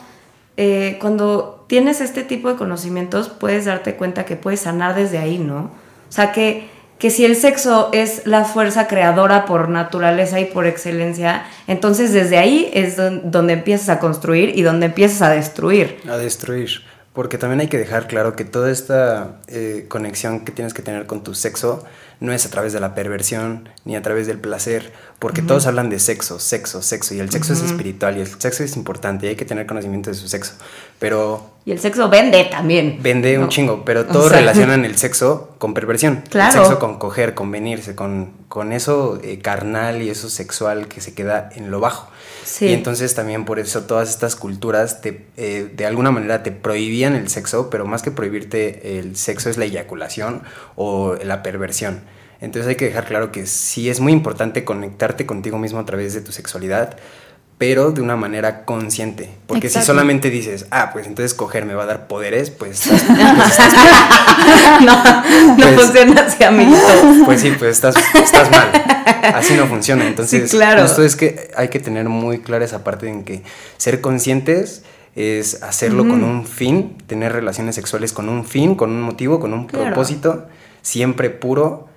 [0.56, 5.38] eh, cuando tienes este tipo de conocimientos puedes darte cuenta que puedes sanar desde ahí,
[5.38, 5.70] ¿no?
[6.09, 6.68] O sea, que
[7.00, 12.36] que si el sexo es la fuerza creadora por naturaleza y por excelencia, entonces desde
[12.36, 15.98] ahí es donde empiezas a construir y donde empiezas a destruir.
[16.08, 16.82] A destruir.
[17.14, 21.06] Porque también hay que dejar claro que toda esta eh, conexión que tienes que tener
[21.06, 21.84] con tu sexo
[22.20, 25.88] no es a través de la perversión ni a través del placer, porque todos hablan
[25.88, 29.30] de sexo, sexo, sexo, y el sexo es espiritual y el sexo es importante y
[29.30, 30.52] hay que tener conocimiento de su sexo,
[30.98, 31.50] pero...
[31.64, 32.98] Y el sexo vende también.
[33.02, 36.22] Vende un chingo, pero todos relacionan el sexo con perversión.
[36.28, 36.61] Claro.
[36.61, 41.00] El sexo con coger, con venirse, con, con eso eh, carnal y eso sexual que
[41.00, 42.11] se queda en lo bajo.
[42.44, 42.66] Sí.
[42.66, 47.14] Y entonces también por eso todas estas culturas te, eh, de alguna manera te prohibían
[47.14, 50.42] el sexo, pero más que prohibirte el sexo es la eyaculación
[50.76, 52.00] o la perversión.
[52.40, 56.14] Entonces hay que dejar claro que sí es muy importante conectarte contigo mismo a través
[56.14, 56.96] de tu sexualidad,
[57.61, 59.29] pero de una manera consciente.
[59.46, 62.85] Porque si solamente dices, ah, pues entonces coger me va a dar poderes, pues...
[62.88, 62.99] pues
[64.81, 66.81] no, no pues funciona así, amiguito.
[67.27, 68.73] Pues sí, pues estás, estás mal.
[69.35, 70.07] Así no funciona.
[70.07, 70.87] Entonces, claro.
[70.87, 73.42] esto es que hay que tener muy clara esa parte en que
[73.77, 74.83] ser conscientes
[75.14, 79.53] es hacerlo con un fin, tener relaciones sexuales con un fin, con un motivo, con
[79.53, 80.46] un propósito,
[80.81, 81.88] siempre puro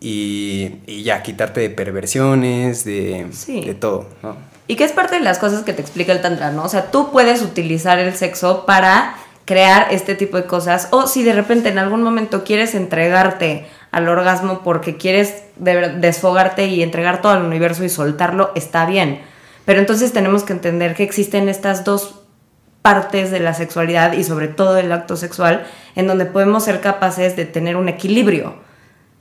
[0.00, 4.53] y, ya quitarte de perversiones, de, de todo, ¿no?
[4.66, 6.64] Y que es parte de las cosas que te explica el Tantra, ¿no?
[6.64, 11.22] O sea, tú puedes utilizar el sexo para crear este tipo de cosas o si
[11.22, 17.32] de repente en algún momento quieres entregarte al orgasmo porque quieres desfogarte y entregar todo
[17.32, 19.20] al universo y soltarlo, está bien.
[19.66, 22.20] Pero entonces tenemos que entender que existen estas dos
[22.82, 27.36] partes de la sexualidad y sobre todo el acto sexual en donde podemos ser capaces
[27.36, 28.63] de tener un equilibrio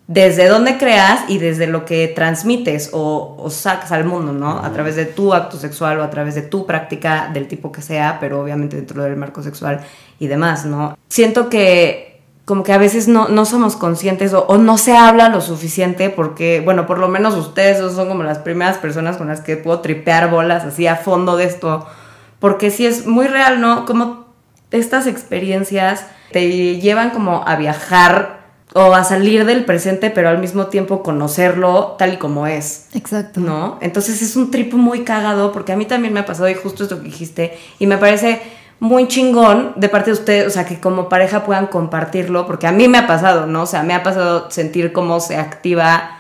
[0.08, 4.60] desde donde creas y desde lo que transmites o, sacas al mundo, ¿no?
[4.60, 7.82] A través de tu acto sexual o a través de tu práctica del tipo que
[7.82, 9.82] sea, pero obviamente dentro del marco sexual
[10.20, 10.98] y demás, ¿no?
[11.08, 15.40] Siento que como que a veces no, no somos conscientes o, no se habla lo
[15.40, 19.56] suficiente porque, bueno, por lo menos ustedes son como las primeras personas con las que
[19.56, 21.88] puedo tripear bolas así a fondo de esto,
[22.40, 23.86] porque sí es muy real, ¿no?
[23.86, 24.26] Como
[24.72, 28.43] estas experiencias te llevan como a viajar
[28.74, 32.88] o a salir del presente, pero al mismo tiempo conocerlo tal y como es.
[32.94, 33.40] Exacto.
[33.40, 33.78] ¿No?
[33.82, 36.84] Entonces es un trip muy cagado porque a mí también me ha pasado y justo
[36.84, 38.42] esto que dijiste y me parece
[38.80, 42.72] muy chingón de parte de ustedes, o sea, que como pareja puedan compartirlo, porque a
[42.74, 43.62] mí me ha pasado, ¿no?
[43.62, 46.20] O sea, me ha pasado sentir cómo se activa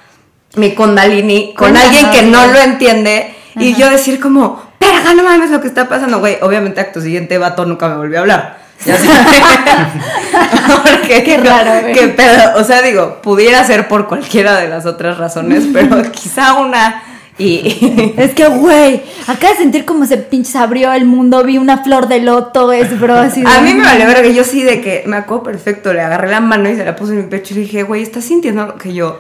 [0.56, 5.52] mi kundalini con alguien que no lo entiende y yo decir como, pero no mames
[5.52, 6.38] lo que está pasando, güey.
[6.42, 8.62] Obviamente acto siguiente, vato nunca me volvió a hablar.
[8.86, 8.98] Ya
[10.84, 11.88] Porque, Qué raro.
[11.93, 12.58] Qué pedo.
[12.58, 17.04] O sea, digo, pudiera ser por cualquiera de las otras razones, pero quizá una.
[17.38, 21.84] Y es que, güey, acá de sentir como se pinche abrió el mundo, vi una
[21.84, 24.82] flor de loto, es bro, así A mí me vale ver que yo sí de
[24.82, 27.54] que me acuerdo perfecto, le agarré la mano y se la puse en mi pecho
[27.54, 29.19] y le dije, güey, ¿estás sintiendo lo que yo?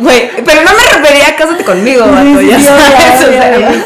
[0.00, 3.84] Güey, pero no me refería a cásate conmigo, vato, ya sabes.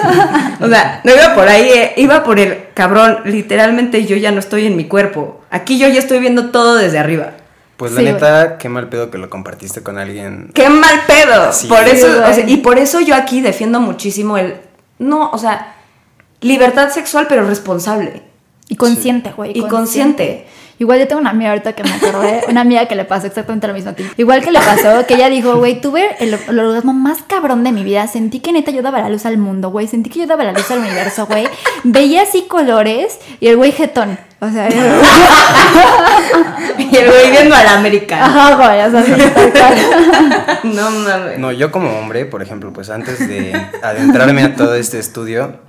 [0.61, 4.39] o, sea, no iba por ahí, eh, iba por el cabrón, literalmente yo ya no
[4.39, 5.41] estoy en mi cuerpo.
[5.51, 7.33] Aquí yo ya estoy viendo todo desde arriba.
[7.77, 10.51] Pues la neta, qué mal pedo que lo compartiste con alguien.
[10.55, 11.51] Qué mal pedo.
[11.69, 12.09] por eso,
[12.47, 14.57] y por eso yo aquí defiendo muchísimo el
[14.99, 15.75] no, o sea,
[16.41, 18.23] libertad sexual pero responsable.
[18.69, 19.53] Y consciente, güey.
[19.55, 20.47] Y consciente.
[20.79, 23.67] Igual yo tengo una amiga ahorita que me acordé, una amiga que le pasó exactamente
[23.67, 24.05] lo mismo a ti.
[24.17, 27.85] Igual que le pasó, que ella dijo, güey, tuve el, orgasmo más cabrón de mi
[27.85, 28.07] vida.
[28.07, 29.87] Sentí que neta yo daba la luz al mundo, güey.
[29.87, 31.47] Sentí que yo daba la luz al universo, güey.
[31.85, 34.19] Veía así colores y el güey jetón.
[34.41, 34.69] O sea,
[36.79, 38.25] y el güey viendo a la América.
[38.25, 39.05] Ajá, güey, o sea,
[40.65, 41.39] No mames.
[41.39, 45.61] No, yo como hombre, por ejemplo, pues antes de adentrarme a todo este estudio,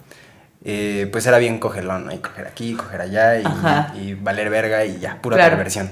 [0.66, 2.14] eh, pues era bien cogelón, ¿no?
[2.14, 3.38] Y coger aquí, coger allá
[3.96, 5.92] y, valer verga y ya, pura perversión.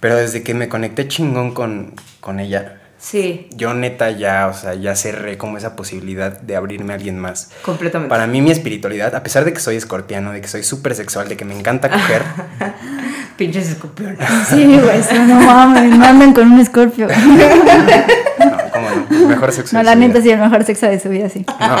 [0.00, 3.48] Pero desde que me conecté chingón con, con ella, Sí.
[3.56, 7.50] Yo neta ya, o sea, ya cerré como esa posibilidad de abrirme a alguien más.
[7.62, 8.08] Completamente.
[8.08, 11.28] Para mí mi espiritualidad, a pesar de que soy escorpiano, de que soy súper sexual,
[11.28, 12.22] de que me encanta coger.
[13.36, 14.20] Pinches escorpiones.
[14.48, 17.08] Sí, güey, no mames, no andan con un escorpio.
[18.38, 19.76] no, cómo no, mejor sexo.
[19.76, 21.44] No, la neta sí, el mejor sexo de su vida, sí.
[21.58, 21.76] No.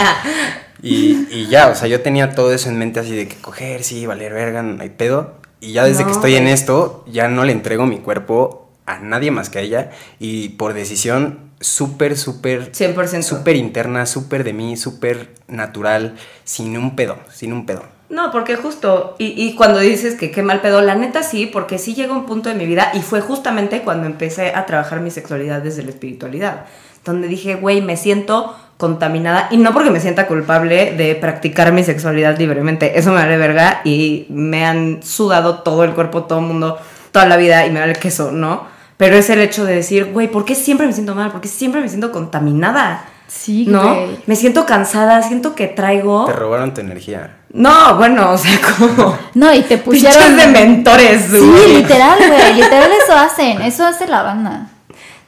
[0.82, 3.84] Y, y, ya, o sea, yo tenía todo eso en mente así de que coger,
[3.84, 5.34] sí, valer verga, no hay pedo.
[5.60, 9.30] Y ya desde que estoy en esto, ya no le entrego mi cuerpo a nadie
[9.30, 9.90] más que a ella.
[10.18, 12.72] Y por decisión súper, súper...
[12.72, 13.22] 100%.
[13.22, 17.84] Súper interna, súper de mí, súper natural, sin un pedo, sin un pedo.
[18.08, 21.78] No, porque justo, y, y, cuando dices que qué mal pedo, la neta sí, porque
[21.78, 25.10] sí llegó un punto de mi vida y fue justamente cuando empecé a trabajar mi
[25.10, 26.66] sexualidad desde la espiritualidad,
[27.04, 31.84] donde dije, güey, me siento contaminada y no porque me sienta culpable de practicar mi
[31.84, 36.46] sexualidad libremente, eso me vale verga y me han sudado todo el cuerpo, todo el
[36.46, 36.78] mundo,
[37.12, 38.66] toda la vida y me vale queso, ¿no?
[38.96, 41.30] Pero es el hecho de decir, güey, ¿por qué siempre me siento mal?
[41.30, 43.04] ¿Por qué siempre me siento contaminada?
[43.26, 43.96] Sí, ¿no?
[44.26, 46.26] Me siento cansada, siento que traigo...
[46.26, 47.38] Te robaron tu energía.
[47.52, 49.16] No, bueno, o sea, como...
[49.34, 50.36] No, y te pusieron...
[50.36, 54.68] de mentores, Sí, literal, güey, literal eso hacen, eso hace la banda.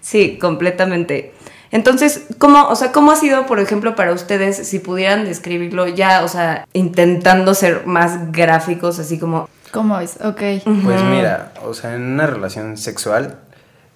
[0.01, 1.35] Sí, completamente.
[1.75, 6.23] Entonces, ¿cómo, o sea, ¿cómo ha sido, por ejemplo, para ustedes, si pudieran describirlo ya,
[6.23, 9.49] o sea, intentando ser más gráficos, así como...
[9.73, 10.21] ¿Cómo es?
[10.25, 10.41] Ok.
[10.85, 13.41] Pues mira, o sea, en una relación sexual,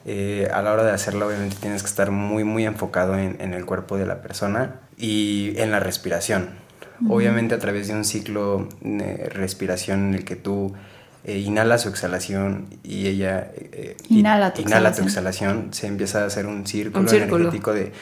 [0.04, 3.64] eh, a la hora de hacerlo, obviamente tienes que estar muy, muy enfocado en, el
[3.64, 6.48] cuerpo de la persona y en la respiración.
[7.08, 10.74] Obviamente a través de un ciclo de respiración en el que tú
[11.24, 15.68] eh, inhala su exhalación y ella eh, inhala, tu, exhalación.
[15.72, 17.92] se empieza a hacer un círculo, energético de,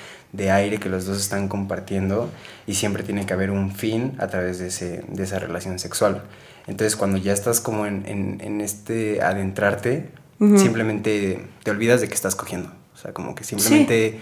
[0.50, 2.28] aire que los dos están compartiendo
[2.66, 6.22] y siempre tiene que haber un fin a través de, ese, de esa relación sexual.
[6.66, 12.70] Entonces cuando ya estás como en, este adentrarte, simplemente te olvidas de que estás cogiendo.
[12.94, 14.20] O sea, como que simplemente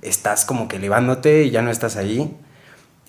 [0.00, 2.32] estás como que elevándote y ya no estás ahí.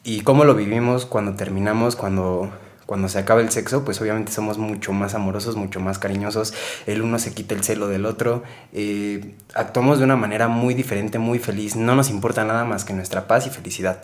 [0.03, 2.51] ¿Y cómo lo vivimos cuando terminamos, cuando
[2.85, 6.53] cuando se acaba el sexo, pues obviamente somos mucho más amorosos, mucho más cariñosos,
[6.85, 8.43] el uno se quita el celo del otro,
[8.73, 12.93] eh, actuamos de una manera muy diferente, muy feliz, no nos importa nada más que
[12.93, 14.03] nuestra paz y felicidad.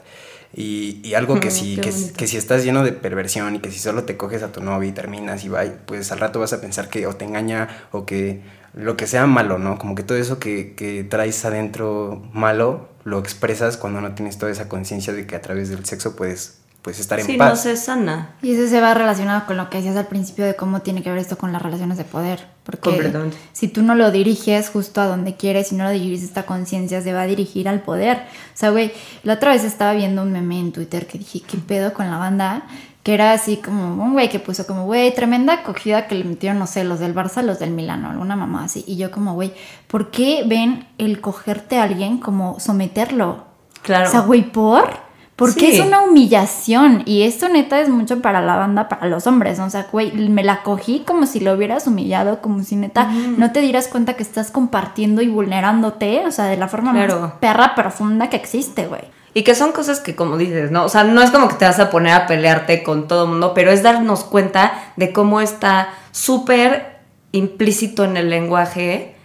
[0.51, 3.71] Y, y algo que, Mm, si, que, que si estás lleno de perversión y que
[3.71, 6.53] si solo te coges a tu novia y terminas y va, pues al rato vas
[6.53, 8.41] a pensar que o te engaña o que
[8.73, 9.77] lo que sea malo, ¿no?
[9.77, 14.51] Como que todo eso que, que traes adentro malo lo expresas cuando no tienes toda
[14.51, 17.61] esa conciencia de que a través del sexo puedes pues, estar en Sí, no paz.
[17.63, 18.29] se sana.
[18.41, 21.09] Y eso se va relacionado con lo que decías al principio de cómo tiene que
[21.09, 22.47] ver esto con las relaciones de poder.
[22.63, 23.11] Porque
[23.51, 27.01] si tú no lo diriges justo a donde quieres, si no lo diriges esta conciencia,
[27.01, 28.17] se va a dirigir al poder.
[28.17, 28.91] O sea, güey,
[29.23, 32.17] la otra vez estaba viendo un meme en Twitter que dije, ¿qué pedo con la
[32.17, 32.63] banda?
[33.03, 36.59] Que era así como un güey que puso como, güey, tremenda acogida que le metieron,
[36.59, 38.83] no sé, los del Barça, los del Milano, alguna mamá así.
[38.87, 39.53] Y yo como, güey,
[39.87, 43.45] ¿por qué ven el cogerte a alguien como someterlo?
[43.81, 44.07] Claro.
[44.09, 45.08] O sea, güey, ¿por?
[45.39, 45.79] Porque Sí.
[45.79, 49.65] es una humillación y esto neta es mucho para la banda, para los hombres, ¿no?
[49.65, 53.51] O sea, güey, me la cogí como si lo hubieras humillado, como si neta no
[53.51, 57.19] te dieras cuenta que estás compartiendo y vulnerándote, o sea, de la forma Claro.
[57.21, 59.01] más perra profunda que existe, güey.
[59.33, 60.83] Y que son cosas que, como dices, ¿no?
[60.85, 63.29] O sea, no es como que te vas a poner a pelearte con todo el
[63.29, 66.97] mundo, pero es darnos cuenta de cómo está súper
[67.31, 69.15] implícito en el lenguaje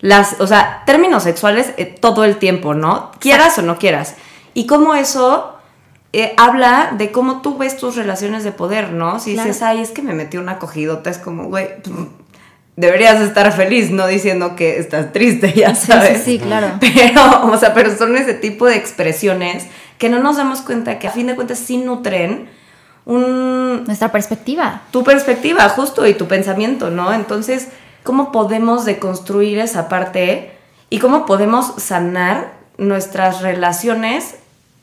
[0.00, 3.12] las, o sea, términos sexuales eh, todo el tiempo, ¿no?
[3.20, 4.16] Quieras o no quieras.
[4.54, 5.54] Y cómo eso
[6.12, 9.18] eh, habla de cómo tú ves tus relaciones de poder, ¿no?
[9.18, 9.48] Si Claro.
[9.48, 11.68] dices, ay, es que me metí una cogidota, es como, güey,
[12.76, 16.18] deberías estar feliz, no diciendo que estás triste, ya Sí, sabes.
[16.22, 16.68] sí, sí, claro.
[16.80, 19.66] Pero, o sea, pero son ese tipo de expresiones
[19.98, 22.48] que no nos damos cuenta que a fin de cuentas sí nutren
[23.04, 24.82] un, Nuestra perspectiva.
[24.90, 27.12] tu perspectiva, justo, y tu pensamiento, ¿no?
[27.12, 27.68] Entonces,
[28.04, 30.52] ¿cómo podemos deconstruir esa parte
[30.90, 34.36] y cómo podemos sanar nuestras relaciones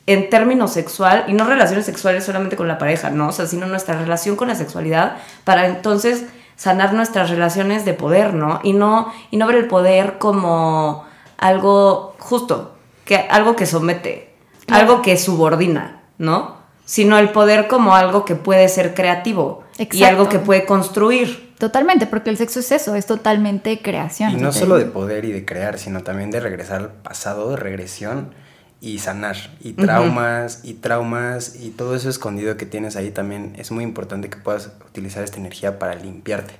[0.10, 3.28] en términos sexual y no relaciones sexuales solamente con la pareja, ¿no?
[3.28, 8.34] O sea, sino nuestra relación con la sexualidad para entonces sanar nuestras relaciones de poder,
[8.34, 8.60] ¿no?
[8.64, 11.06] Y no y no ver el poder como
[11.38, 14.34] algo justo, que algo que somete,
[14.66, 14.82] Claro.
[14.82, 16.58] algo que subordina, ¿no?
[16.86, 21.54] Sino el poder como algo que puede ser creativo y algo que puede construir.
[21.60, 24.32] Totalmente, porque el sexo es eso, es totalmente creación.
[24.32, 28.34] Y no solo de poder y de crear, sino también de regresar al pasado, regresión
[28.82, 29.36] y sanar.
[29.62, 34.30] Y traumas, y traumas, y todo eso escondido que tienes ahí también es muy importante
[34.30, 36.54] que puedas utilizar esta energía para limpiarte.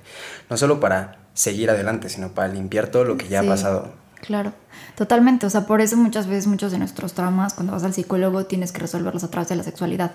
[0.48, 3.46] No solo para seguir adelante, sino para limpiar todo lo que ya Sí.
[3.46, 3.92] ha pasado.
[4.20, 4.52] Claro,
[4.96, 5.46] totalmente.
[5.46, 8.70] O sea, por eso muchas veces muchos de nuestros traumas, cuando vas al psicólogo, tienes
[8.72, 10.10] que resolverlos a través de la sexualidad.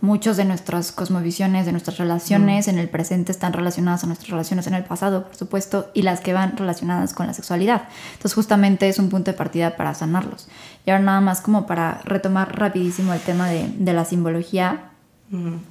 [0.00, 4.68] Muchos de nuestras cosmovisiones, de nuestras relaciones en el presente están relacionadas a nuestras relaciones
[4.68, 7.88] en el pasado, por supuesto, y las que van relacionadas con la sexualidad.
[8.12, 10.46] Entonces, justamente es un punto de partida para sanarlos.
[10.86, 14.87] Y ahora nada más como para retomar rapidísimo el tema de, de la simbología.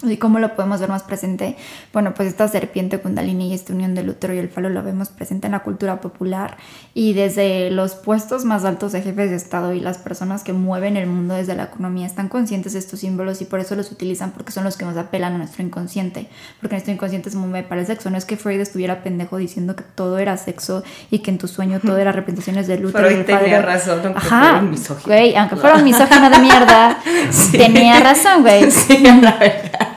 [0.04, 1.58] ¿Y cómo lo podemos ver más presente?
[1.91, 5.10] Bueno, pues esta serpiente kundalini y esta unión del útero y el falo lo vemos
[5.10, 6.58] presente en la cultura popular
[6.93, 10.96] y desde los puestos más altos de jefes de Estado y las personas que mueven
[10.96, 14.30] el mundo desde la economía están conscientes de estos símbolos y por eso los utilizan
[14.32, 16.30] porque son los que nos apelan a nuestro inconsciente,
[16.62, 18.12] porque nuestro inconsciente se mueve para el sexo.
[18.12, 21.48] No es que Freud estuviera pendejo diciendo que todo era sexo y que en tu
[21.48, 23.65] sueño todo era representaciones del útero y Freud del tenía falo.
[23.74, 25.15] razón, aunque Ajá, fuera un misógino.
[25.15, 26.98] güey, aunque fuera un misógino de mierda,
[27.32, 27.58] Sí.
[27.58, 28.67] tenía razón, güey.
[28.78, 29.04] Sí,
[29.63, 29.88] verdad.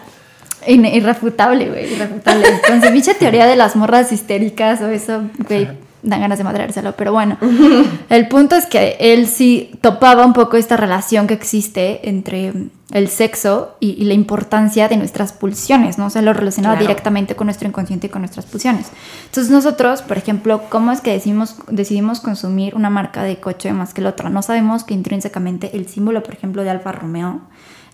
[0.66, 2.46] In- irrefutable, güey, irrefutable.
[2.48, 5.68] Entonces, pinche teoría de las morras histéricas o eso, güey,
[6.02, 6.92] dan ganas de madreárselo.
[6.96, 7.38] Pero bueno,
[8.10, 12.52] el punto es que él sí topaba un poco esta relación que existe entre
[12.92, 16.06] el sexo y, y la importancia de nuestras pulsiones, ¿no?
[16.06, 16.88] O sea, lo relacionaba Claro.
[16.88, 18.88] directamente con nuestro inconsciente y con nuestras pulsiones.
[19.26, 23.94] Entonces, nosotros, por ejemplo, ¿cómo es que decidimos, decidimos consumir una marca de coche más
[23.94, 24.28] que la otra?
[24.28, 27.40] No sabemos que intrínsecamente el símbolo, por ejemplo, de Alfa Romeo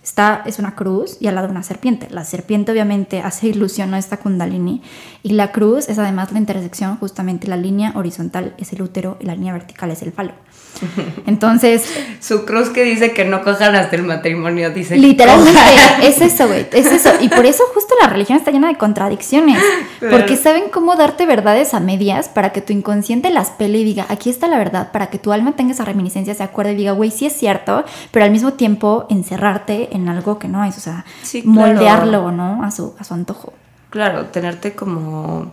[0.07, 2.07] Está, es una cruz y al lado una serpiente.
[2.09, 4.81] La serpiente obviamente hace ilusión a esta kundalini
[5.21, 9.25] y la cruz es además la intersección, justamente la línea horizontal es el útero y
[9.25, 10.31] la línea vertical es el falo.
[11.25, 11.83] Entonces,
[12.21, 15.59] Su cruz que dice que no cojan hasta el matrimonio, dice literalmente
[16.03, 17.09] es eso, güey, es eso.
[17.19, 19.57] Y por eso justo la religión está llena de contradicciones,
[19.99, 20.15] Claro.
[20.15, 24.05] porque saben cómo darte verdades a medias para que tu inconsciente las pele y diga,
[24.09, 26.91] aquí está la verdad, para que tu alma tenga esa reminiscencia, se acuerde y diga,
[26.93, 30.79] güey, sí es cierto, pero al mismo tiempo encerrarte en algo que no es, o
[30.81, 31.73] sea, Sí, claro.
[31.73, 32.63] moldearlo, ¿no?
[32.63, 33.53] A su, a su antojo.
[33.89, 35.51] Claro, tenerte como,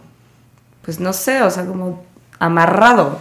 [0.82, 2.02] pues no sé, o sea, como
[2.38, 3.18] amarrado.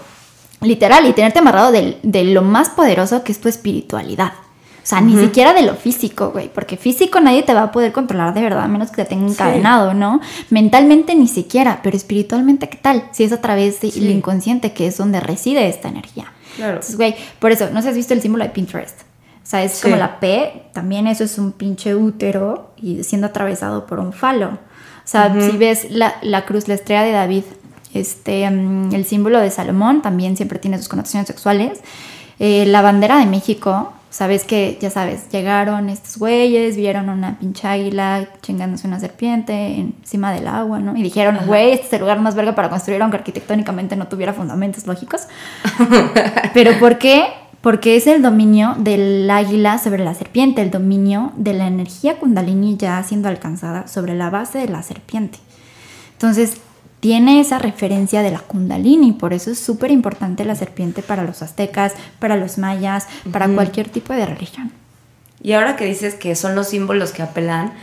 [0.61, 4.31] Literal, y tenerte amarrado del- de, lo más poderoso que es tu espiritualidad.
[4.81, 7.93] O sea, ni siquiera de lo físico, güey, porque físico nadie te va a poder
[7.93, 10.19] controlar de verdad, a menos que te tenga encadenado, ¿no?
[10.49, 13.03] Mentalmente ni siquiera, pero espiritualmente, ¿qué tal?
[13.13, 14.09] Si es a través del Sí.
[14.11, 16.33] inconsciente, que es donde reside esta energía.
[16.57, 16.73] Claro.
[16.73, 18.99] Entonces, güey, por eso, no sé si has visto el símbolo de Pinterest.
[19.43, 19.83] O sea, es Sí.
[19.83, 24.47] como la P, también eso es un pinche útero y siendo atravesado por un falo.
[24.47, 27.43] O sea, si ves la, la cruz, la estrella de David,
[27.93, 31.79] este, mm, el símbolo de Salomón también siempre tiene sus connotaciones sexuales.
[32.39, 37.67] Eh, la bandera de México, Sabes que, ya sabes, llegaron estos güeyes, vieron una pinche
[37.67, 40.95] águila chingándose una serpiente encima del agua, ¿no?
[40.95, 44.31] Y dijeron, güey, este es el lugar más verga para construir aunque arquitectónicamente no tuviera
[44.31, 45.21] fundamentos lógicos.
[46.53, 47.25] Pero ¿por qué?
[47.63, 52.75] Porque es el dominio del águila sobre la serpiente, el dominio de la energía kundalini
[52.75, 55.39] ya siendo alcanzada sobre la base de la serpiente.
[56.11, 56.57] Entonces,
[56.99, 61.41] tiene esa referencia de la kundalini, por eso es súper importante la serpiente para los
[61.41, 64.71] aztecas, para los mayas, para cualquier tipo de religión.
[65.41, 67.73] Y ahora que dices que son los símbolos que apelan,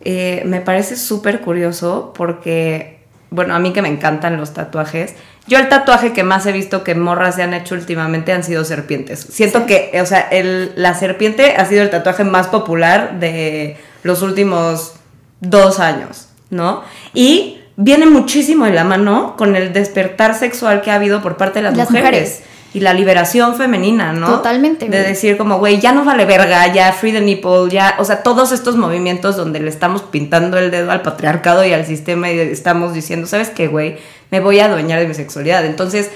[0.00, 3.01] eh, me parece súper curioso porque,
[3.32, 5.14] bueno, a mí que me encantan los tatuajes,
[5.48, 8.64] yo el tatuaje que más he visto que morras se han hecho últimamente han sido
[8.64, 9.26] serpientes.
[9.30, 14.22] Siento que, o sea, el, la serpiente ha sido el tatuaje más popular de los
[14.22, 14.94] últimos
[15.40, 16.84] dos años, ¿no?
[17.12, 21.60] Y viene muchísimo de la mano con el despertar sexual que ha habido por parte
[21.60, 22.42] de las, mujeres.
[22.74, 24.26] Y la liberación femenina, ¿no?
[24.26, 24.88] Totalmente.
[24.88, 28.22] De decir como, güey, ya no vale verga, ya free the nipple, ya, o sea,
[28.22, 32.38] todos estos movimientos donde le estamos pintando el dedo al patriarcado y al sistema y
[32.38, 33.98] estamos diciendo, ¿sabes qué, güey?
[34.30, 35.66] Me voy a adueñar de mi sexualidad.
[35.66, 36.10] Entonces,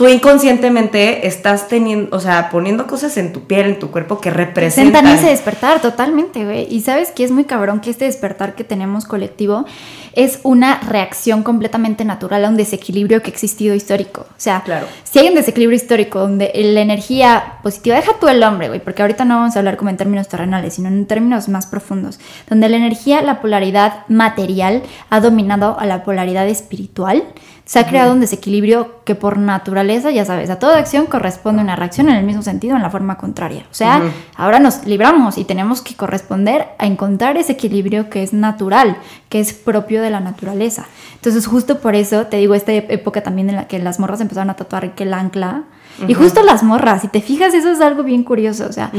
[0.00, 4.30] tú inconscientemente estás teniendo, o sea, poniendo cosas en tu piel, en tu cuerpo que
[4.30, 5.06] representan.
[5.06, 6.66] ese despertar, totalmente, güey.
[6.74, 9.66] Y sabes que es muy cabrón que este despertar que tenemos colectivo
[10.14, 14.22] es una reacción completamente natural a un desequilibrio que ha existido histórico.
[14.22, 14.86] O sea, Claro.
[15.04, 19.02] si hay un desequilibrio histórico donde la energía positiva, deja tú el hombre, güey, porque
[19.02, 22.70] ahorita no vamos a hablar como en términos terrenales, sino en términos más profundos, donde
[22.70, 27.22] la energía, la polaridad material ha dominado a la polaridad espiritual,
[27.70, 31.76] se ha creado un desequilibrio que por naturaleza, ya sabes, a toda acción corresponde una
[31.76, 33.64] reacción en el mismo sentido, en la forma contraria.
[33.70, 34.02] O sea,
[34.34, 38.96] ahora nos libramos y tenemos que corresponder a encontrar ese equilibrio que es natural,
[39.28, 40.86] que es propio de la naturaleza.
[41.14, 44.50] Entonces, justo por eso te digo, esta época también en la que las morras empezaron
[44.50, 45.62] a tatuar que el ancla.
[46.08, 48.66] Y justo las morras, si te fijas, eso es algo bien curioso.
[48.68, 48.90] O sea,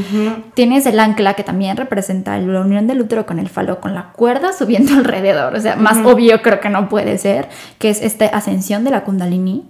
[0.53, 4.11] tienes el ancla que también representa la unión del útero con el falo, con la
[4.13, 5.55] cuerda subiendo alrededor.
[5.55, 7.49] O sea, más obvio creo que no puede ser,
[7.79, 9.65] que es esta ascensión de la kundalini.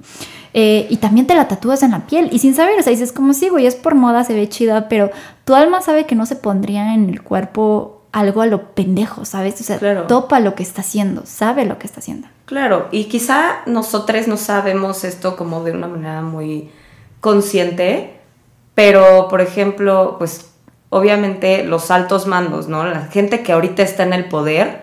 [0.54, 2.28] Eh, y también te la tatúas en la piel.
[2.32, 4.90] Y sin saber, o sea, dices como sí, güey, es por moda, se ve chida,
[4.90, 5.10] pero
[5.46, 9.62] tu alma sabe que no se pondría en el cuerpo algo a lo pendejo, ¿sabes?
[9.62, 10.04] O sea, Claro.
[10.08, 12.28] topa lo que está haciendo, sabe lo que está haciendo.
[12.44, 16.70] Claro, y quizá nosotros no sabemos esto como de una manera muy
[17.22, 18.20] consciente,
[18.76, 20.52] pero por ejemplo, pues
[20.90, 22.84] obviamente los altos mandos, ¿no?
[22.84, 24.82] La gente que ahorita está en el poder,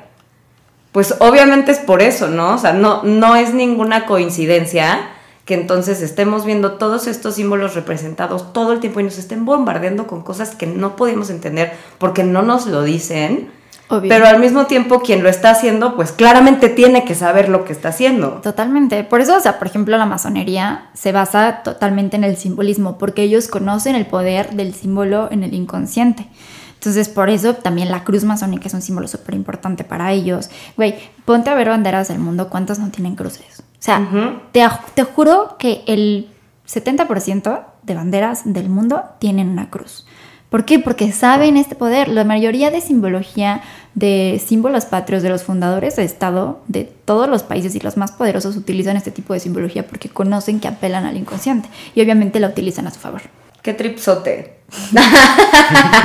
[0.93, 2.55] pues obviamente es por eso, ¿no?
[2.55, 5.11] O sea, no, no es ninguna coincidencia
[5.45, 10.07] que entonces estemos viendo todos estos símbolos representados todo el tiempo y nos estén bombardeando
[10.07, 13.51] con cosas que no podemos entender porque no nos lo dicen.
[13.91, 14.09] Obvio.
[14.09, 17.73] Pero al mismo tiempo quien lo está haciendo, pues claramente tiene que saber lo que
[17.73, 18.41] está haciendo.
[18.43, 19.03] Totalmente.
[19.05, 23.23] Por eso, o sea, por ejemplo, la masonería se basa totalmente en el simbolismo, porque
[23.23, 26.29] ellos conocen el poder del símbolo en el inconsciente.
[26.75, 30.49] Entonces, por eso también la cruz masónica es un símbolo súper importante para ellos.
[30.77, 33.61] Güey, ponte a ver banderas del mundo, ¿cuántas no tienen cruces?
[33.61, 34.41] O sea, Ujú.
[34.53, 34.65] te,
[34.95, 36.29] te juro que el
[36.69, 40.07] 70% de banderas del mundo tienen una cruz.
[40.51, 40.79] ¿Por qué?
[40.79, 42.09] Porque saben este poder.
[42.09, 43.63] La mayoría de simbología
[43.95, 48.13] de símbolos patrios de los fundadores de Estado de todos los países y los más
[48.13, 52.49] poderosos utilizan este tipo de simbología porque conocen que apelan al inconsciente y obviamente la
[52.49, 53.23] utilizan a su favor.
[53.63, 54.59] Qué tripsote.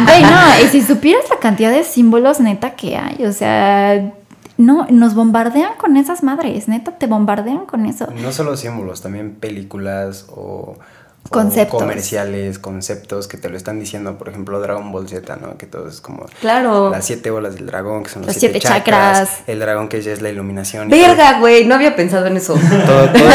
[0.05, 4.13] Güey, no, y si supieras la cantidad de símbolos neta que hay, o sea,
[4.57, 8.07] no, nos bombardean con esas madres, neta, te bombardean con eso.
[8.21, 10.77] No solo símbolos, también películas o, o
[11.29, 11.79] Conceptos.
[11.81, 14.17] comerciales, conceptos que te lo están diciendo.
[14.17, 15.57] Por ejemplo, Dragon Ball Z, ¿no?
[15.57, 16.89] Que todo es como Claro.
[16.89, 19.39] las siete bolas del dragón, que son los, Los siete, siete chakras, chakras.
[19.47, 20.93] El dragón que ya es la iluminación.
[20.93, 22.53] y Verga, güey, no había pensado en eso.
[22.85, 23.29] Todo, todo,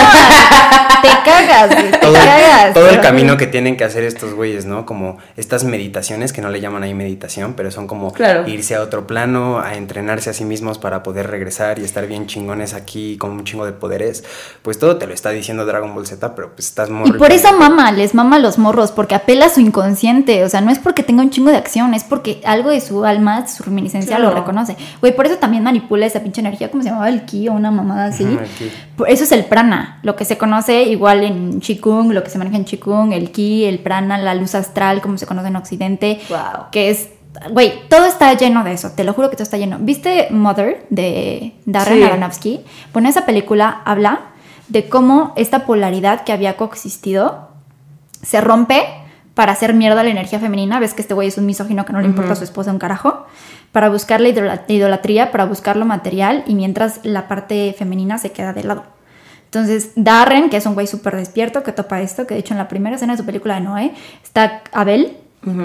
[1.01, 2.75] Te cagas, güey, te todo cagas.
[2.75, 4.85] todo el camino que tienen que hacer estos güeyes, ¿no?
[4.85, 8.49] Como estas meditaciones, que no le llaman ahí meditación, pero son como Claro.
[8.49, 12.27] irse a otro plano, a entrenarse a sí mismos para poder regresar y estar bien
[12.27, 14.25] chingones aquí con un chingo de poderes.
[14.63, 17.17] Pues todo te lo está diciendo Dragon Ball Z, pero pues estás Y morro.
[17.19, 20.45] por eso mama, les mama los morros, porque apela a su inconsciente.
[20.45, 23.05] O sea, no es porque tenga un chingo de acción, es porque algo de su
[23.05, 24.31] alma, su reminiscencia Claro.
[24.31, 24.77] lo reconoce.
[25.01, 27.71] Güey, por eso también manipula esa pinche energía, como se llamaba el ki o una
[27.71, 28.27] mamada así.
[29.07, 32.57] Eso es el prana, lo que se conoce igual en Qigong, lo que se maneja
[32.57, 36.21] en Qigong, el ki, el prana, la luz astral, como se conoce en Occidente.
[36.29, 36.67] Wow.
[36.73, 37.09] Que es.
[37.53, 39.77] Güey, todo está lleno de eso, te lo juro que todo está lleno.
[39.81, 42.03] ¿Viste Mother de Darren Sí.
[42.03, 42.61] Aronofsky?
[42.93, 44.21] Bueno, esa película habla
[44.69, 47.48] de cómo esta polaridad que había coexistido
[48.23, 48.83] se rompe
[49.35, 50.81] para hacer mierda a la energía femenina.
[50.81, 52.79] Ves que este güey es un misógino que no le importa a su esposa un
[52.79, 53.27] carajo.
[53.73, 58.33] Para buscar la idola- idolatría, para buscar lo material y mientras la parte femenina se
[58.33, 58.85] queda de lado.
[59.45, 62.59] Entonces, Darren, que es un güey súper despierto que topa esto, que de hecho en
[62.59, 63.93] la primera escena de su película de Noé
[64.23, 65.17] está Abel,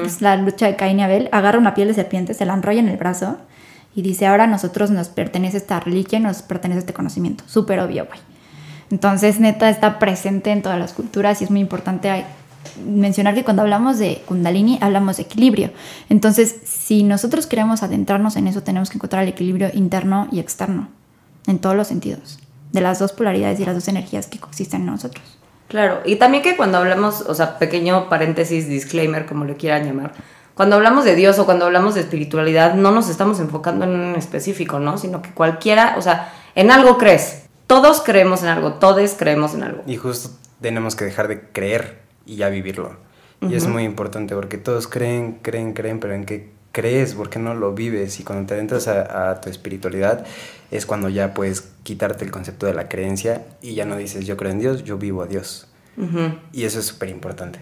[0.06, 2.80] es la lucha de Caín y Abel, agarra una piel de serpiente, se la enrolla
[2.80, 3.38] en el brazo
[3.96, 7.44] y dice, ahora a nosotros nos pertenece esta reliquia y nos pertenece este conocimiento.
[7.48, 8.20] Súper obvio, güey.
[8.92, 12.24] Entonces, neta, está presente en todas las culturas y es muy importante
[12.86, 15.72] mencionar que cuando hablamos de kundalini hablamos de equilibrio.
[16.10, 20.90] Entonces, si nosotros queremos adentrarnos en eso, tenemos que encontrar el equilibrio interno y externo,
[21.48, 22.40] en todos los sentidos,
[22.72, 25.24] de las dos polaridades y las dos energías que coexisten en nosotros.
[25.68, 30.14] Claro, y también que cuando hablamos, o sea, pequeño paréntesis, disclaimer, como le quieran llamar,
[30.54, 34.16] cuando hablamos de Dios o cuando hablamos de espiritualidad, no nos estamos enfocando en un
[34.16, 35.00] específico, ¿no?
[35.00, 37.46] Sino que cualquiera, o sea, en algo crees.
[37.66, 39.82] Todos creemos en algo, todos creemos en algo.
[39.88, 40.30] Y justo
[40.62, 42.98] tenemos que dejar de creer y ya vivirlo.
[43.42, 47.14] Y es muy importante porque todos creen, creen, creen, pero ¿en qué crees?
[47.14, 48.20] ¿Por qué no lo vives?
[48.22, 50.26] Y cuando te adentras a, tu espiritualidad
[50.72, 54.38] es cuando ya puedes quitarte el concepto de la creencia y ya no dices yo
[54.38, 55.68] creo en Dios, yo vivo a Dios.
[56.54, 57.60] Y eso es súper importante.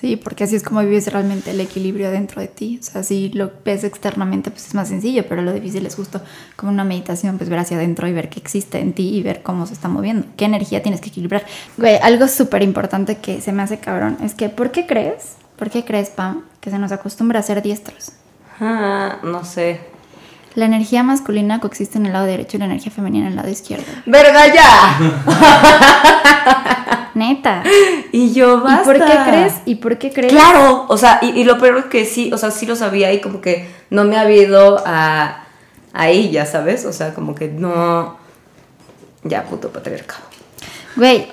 [0.00, 2.78] Sí, porque así es como vives realmente el equilibrio dentro de ti.
[2.80, 6.20] O sea, si lo ves externamente, pues es más sencillo, pero lo difícil es justo
[6.54, 9.42] como una meditación, pues ver hacia adentro y ver qué existe en ti y ver
[9.42, 11.44] cómo se está moviendo, qué energía tienes que equilibrar.
[11.76, 15.34] Güey, algo súper importante que se me hace cabrón es que, ¿por qué crees?
[15.56, 18.12] ¿Por qué crees, Pam, que se nos acostumbra a ser diestros?
[18.60, 19.80] Ah, no sé.
[20.58, 23.48] La energía masculina coexiste en el lado derecho y la energía femenina en el lado
[23.48, 23.84] izquierdo.
[24.06, 24.98] ¡Verga ya!
[27.14, 27.62] Neta.
[28.10, 28.82] Y yo, basta.
[28.82, 29.54] ¿Y por qué crees?
[29.66, 30.32] ¿Y por qué crees?
[30.32, 33.20] Claro, o sea, y, lo peor es que sí, o sea, sí lo sabía y
[33.20, 35.44] como que no me había ido a,
[35.92, 38.16] ahí, ya sabes, o sea, como que no...
[39.22, 40.22] Ya, puto patriarcado.
[40.96, 41.18] Güey.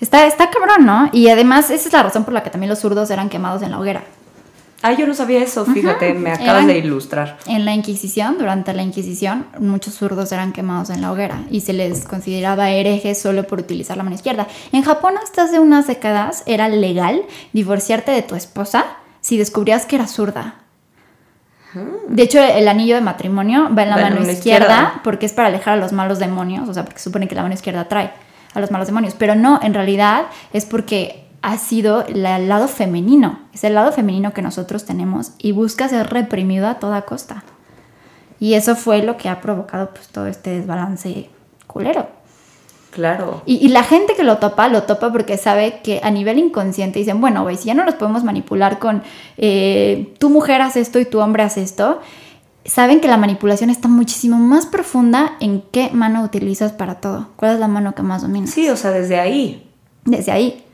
[0.00, 1.10] está, está cabrón, ¿no?
[1.12, 3.70] Y además esa es la razón por la que también los zurdos eran quemados en
[3.70, 4.02] la hoguera.
[4.80, 7.38] Ah, yo no sabía eso, fíjate, me acabas de ilustrar.
[7.46, 11.72] En la Inquisición, durante la Inquisición, muchos zurdos eran quemados en la hoguera y se
[11.72, 14.46] les consideraba herejes solo por utilizar la mano izquierda.
[14.70, 17.22] En Japón, hasta hace unas décadas, era legal
[17.52, 18.86] divorciarte de tu esposa
[19.20, 20.54] si descubrías que era zurda.
[22.08, 25.48] De hecho, el anillo de matrimonio va en la mano izquierda, izquierda, porque es para
[25.48, 28.10] alejar a los malos demonios, o sea, porque supone que la mano izquierda atrae
[28.54, 33.40] a los malos demonios, pero no, en realidad es porque ha sido el lado femenino,
[33.52, 37.44] es el lado femenino que nosotros tenemos y busca ser reprimido a toda costa.
[38.40, 41.28] Y eso fue lo que ha provocado pues, todo este desbalance
[41.66, 42.06] culero.
[42.90, 43.42] Claro.
[43.46, 47.20] Y, la gente que lo topa, lo topa porque sabe que a nivel inconsciente dicen,
[47.20, 49.02] bueno, güey, si ya no los podemos manipular con
[49.36, 52.00] eh, tu mujer hace esto y tu hombre hace esto,
[52.64, 57.28] saben que la manipulación está muchísimo más profunda en qué mano utilizas para todo.
[57.36, 58.50] ¿Cuál es la mano que más dominas?
[58.50, 59.68] Sí, o sea, desde ahí.
[60.04, 60.64] Desde ahí.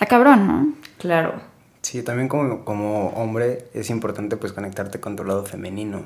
[0.00, 0.72] Está cabrón, ¿no?
[0.96, 1.34] Claro.
[1.82, 6.04] Sí, también como, como hombre es importante pues conectarte con tu lado femenino.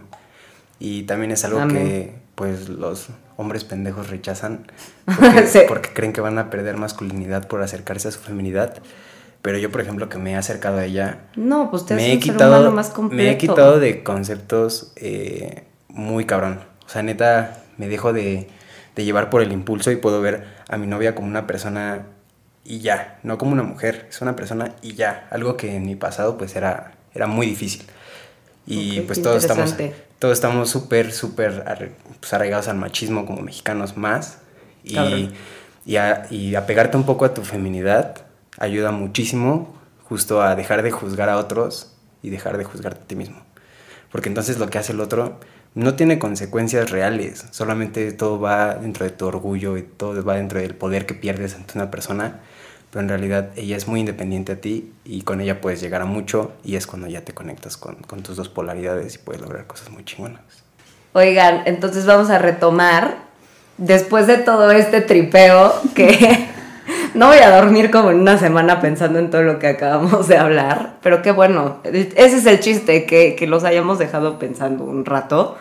[0.80, 4.66] Y también es algo que pues los hombres pendejos rechazan
[5.68, 8.82] porque, creen que van a perder masculinidad por acercarse a su feminidad.
[9.42, 12.18] Pero yo, por ejemplo, que me he acercado a ella, no, pues te me, he
[12.18, 13.22] quitado, más completo.
[13.22, 16.58] me he quitado de conceptos eh, muy cabrón.
[16.84, 18.48] O sea, neta, me dejo de,
[18.96, 22.06] de llevar por el impulso y puedo ver a mi novia como una persona
[22.64, 25.96] y ya, no como una mujer, es una persona y ya, algo que en mi
[25.96, 27.84] pasado pues era, era muy difícil.
[28.66, 29.74] Y pues todos estamos,
[30.18, 31.64] todos estamos súper, súper
[32.18, 34.38] pues, arraigados al machismo como mexicanos más.
[34.82, 35.30] Y,
[35.84, 38.24] y, a, y apegarte un poco a tu feminidad
[38.58, 43.16] ayuda muchísimo justo a dejar de juzgar a otros y dejar de juzgarte a ti
[43.16, 43.42] mismo.
[44.10, 45.40] Porque entonces lo que hace el otro
[45.74, 50.60] no tiene consecuencias reales, solamente todo va dentro de tu orgullo y todo va dentro
[50.60, 52.40] del poder que pierdes ante una persona
[52.94, 56.04] pero en realidad ella es muy independiente a ti y con ella puedes llegar a
[56.04, 59.66] mucho y es cuando ya te conectas con, con tus dos polaridades y puedes lograr
[59.66, 60.40] cosas muy chingonas.
[61.12, 63.16] Oigan, entonces vamos a retomar,
[63.78, 66.46] después de todo este tripeo, que
[67.14, 70.36] no voy a dormir como en una semana pensando en todo lo que acabamos de
[70.36, 75.04] hablar, pero qué bueno, ese es el chiste, que, que los hayamos dejado pensando un
[75.04, 75.56] rato,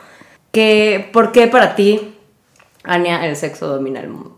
[0.52, 2.16] que, ¿por qué para ti,
[2.84, 4.38] Ania, el sexo domina el mundo?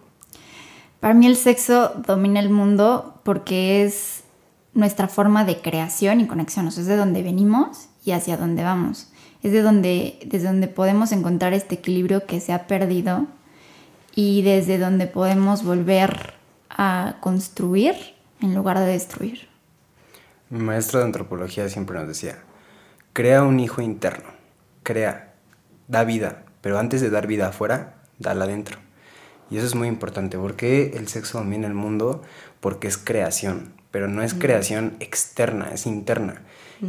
[1.00, 4.24] Para mí el sexo domina el mundo porque es
[4.74, 9.12] nuestra forma de creación y conexión, es de donde venimos y hacia dónde vamos.
[9.42, 13.28] Es de donde, desde donde podemos encontrar este equilibrio que se ha perdido
[14.16, 16.34] y desde donde podemos volver
[16.70, 17.96] a construir
[18.42, 19.48] en lugar de destruir.
[20.50, 22.38] Mi maestro de antropología siempre nos decía,
[23.14, 24.30] crea un hijo interno,
[24.84, 25.34] crea,
[25.88, 28.80] da vida, pero antes de dar vida afuera, dala adentro.
[29.50, 32.24] Y eso es muy importante, porque el sexo domina el mundo
[32.60, 36.42] porque es creación, pero no es creación externa, es interna.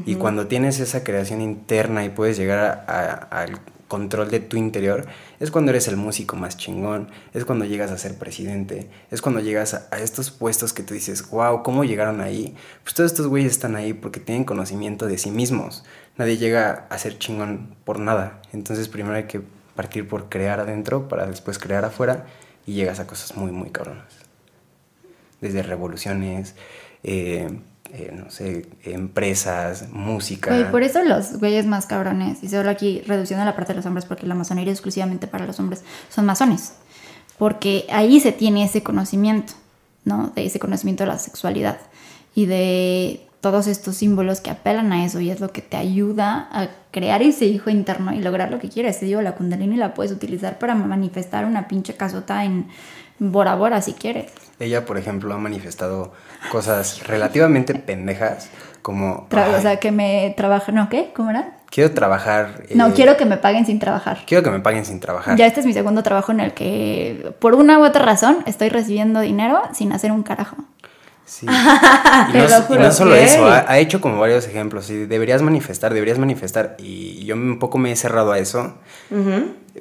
[0.05, 3.47] Y cuando tienes esa creación interna y puedes llegar a,
[3.89, 5.07] control de tu interior,
[5.39, 9.41] es cuando eres el músico más chingón, es cuando llegas a ser presidente, es cuando
[9.41, 12.57] llegas a, estos puestos que tú dices, wow, ¿cómo llegaron ahí?
[12.83, 15.85] Pues todos estos güeyes están ahí porque tienen conocimiento de sí mismos.
[16.19, 18.41] Nadie llega a ser chingón por nada.
[18.53, 19.43] Entonces primero hay que
[19.75, 22.27] partir por crear adentro para después crear afuera
[22.67, 24.07] y llegas a cosas muy, muy cabronas.
[25.41, 26.55] Desde revoluciones,
[27.05, 27.61] eh,
[27.93, 30.51] eh, no sé, empresas, música.
[30.51, 33.87] Güey, por eso los güeyes más cabrones, y solo aquí reduciendo la parte de los
[33.87, 36.75] hombres, porque la masonería es exclusivamente para los hombres, son masones.
[37.39, 39.53] Porque ahí se tiene ese conocimiento,
[40.05, 40.33] ¿no?
[40.35, 41.79] De ese conocimiento de la sexualidad
[42.35, 46.49] y de todos estos símbolos que apelan a eso y es lo que te ayuda
[46.51, 48.99] a crear ese hijo interno y lograr lo que quieres.
[48.99, 52.67] Te digo, la kundalini la puedes utilizar para manifestar una pinche casota en
[53.19, 54.33] Bora Bora si quieres.
[54.59, 56.13] Ella, por ejemplo, ha manifestado
[56.51, 58.49] cosas relativamente pendejas,
[58.83, 59.29] como...
[59.29, 60.89] Tra- o "Ay, sea, que me trabaja, ¿no?
[60.89, 61.13] ¿Qué?
[61.15, 61.53] ¿Cómo era?
[61.69, 62.63] quiero trabajar...
[62.75, 64.21] No, eh, quiero que me paguen sin trabajar.
[64.27, 65.37] Quiero que me paguen sin trabajar.
[65.37, 68.71] Ya este es mi segundo trabajo en el que, por una u otra razón, estoy
[68.71, 70.57] recibiendo dinero sin hacer un carajo.
[71.27, 71.47] Sí.
[72.29, 72.45] Y no,
[72.89, 74.89] y solo eso, ha, ha hecho como varios ejemplos.
[74.91, 76.77] Y deberías manifestar, deberías manifestar.
[76.79, 78.75] Y yo un poco me he cerrado a eso.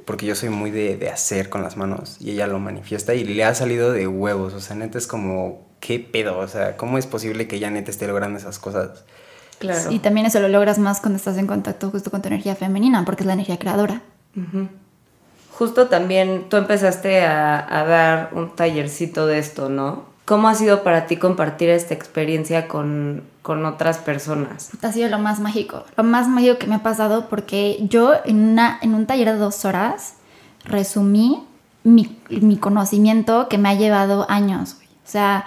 [0.06, 2.18] Porque yo soy muy de, de hacer con las manos.
[2.20, 4.54] Y ella lo manifiesta y le ha salido de huevos.
[4.54, 6.38] O sea, neta es como, ¿qué pedo?
[6.39, 9.04] O sea, ¿cómo es posible que ella neta esté logrando esas cosas?
[9.60, 9.91] Claro.
[9.91, 13.06] Y también eso lo logras más cuando estás en contacto justo con tu energía femenina,
[13.06, 14.02] porque es la energía creadora.
[15.52, 20.14] Justo también tú empezaste a, a dar un tallercito de esto, ¿no?
[20.26, 24.71] ¿Cómo ha sido para ti compartir esta experiencia con, con otras personas?
[24.82, 28.43] Ha sido lo más mágico, lo más mágico que me ha pasado porque yo en,
[28.43, 30.15] una, en un taller de dos horas
[30.63, 31.43] resumí
[31.84, 34.78] mi, mi conocimiento que me ha llevado años.
[35.05, 35.45] O sea,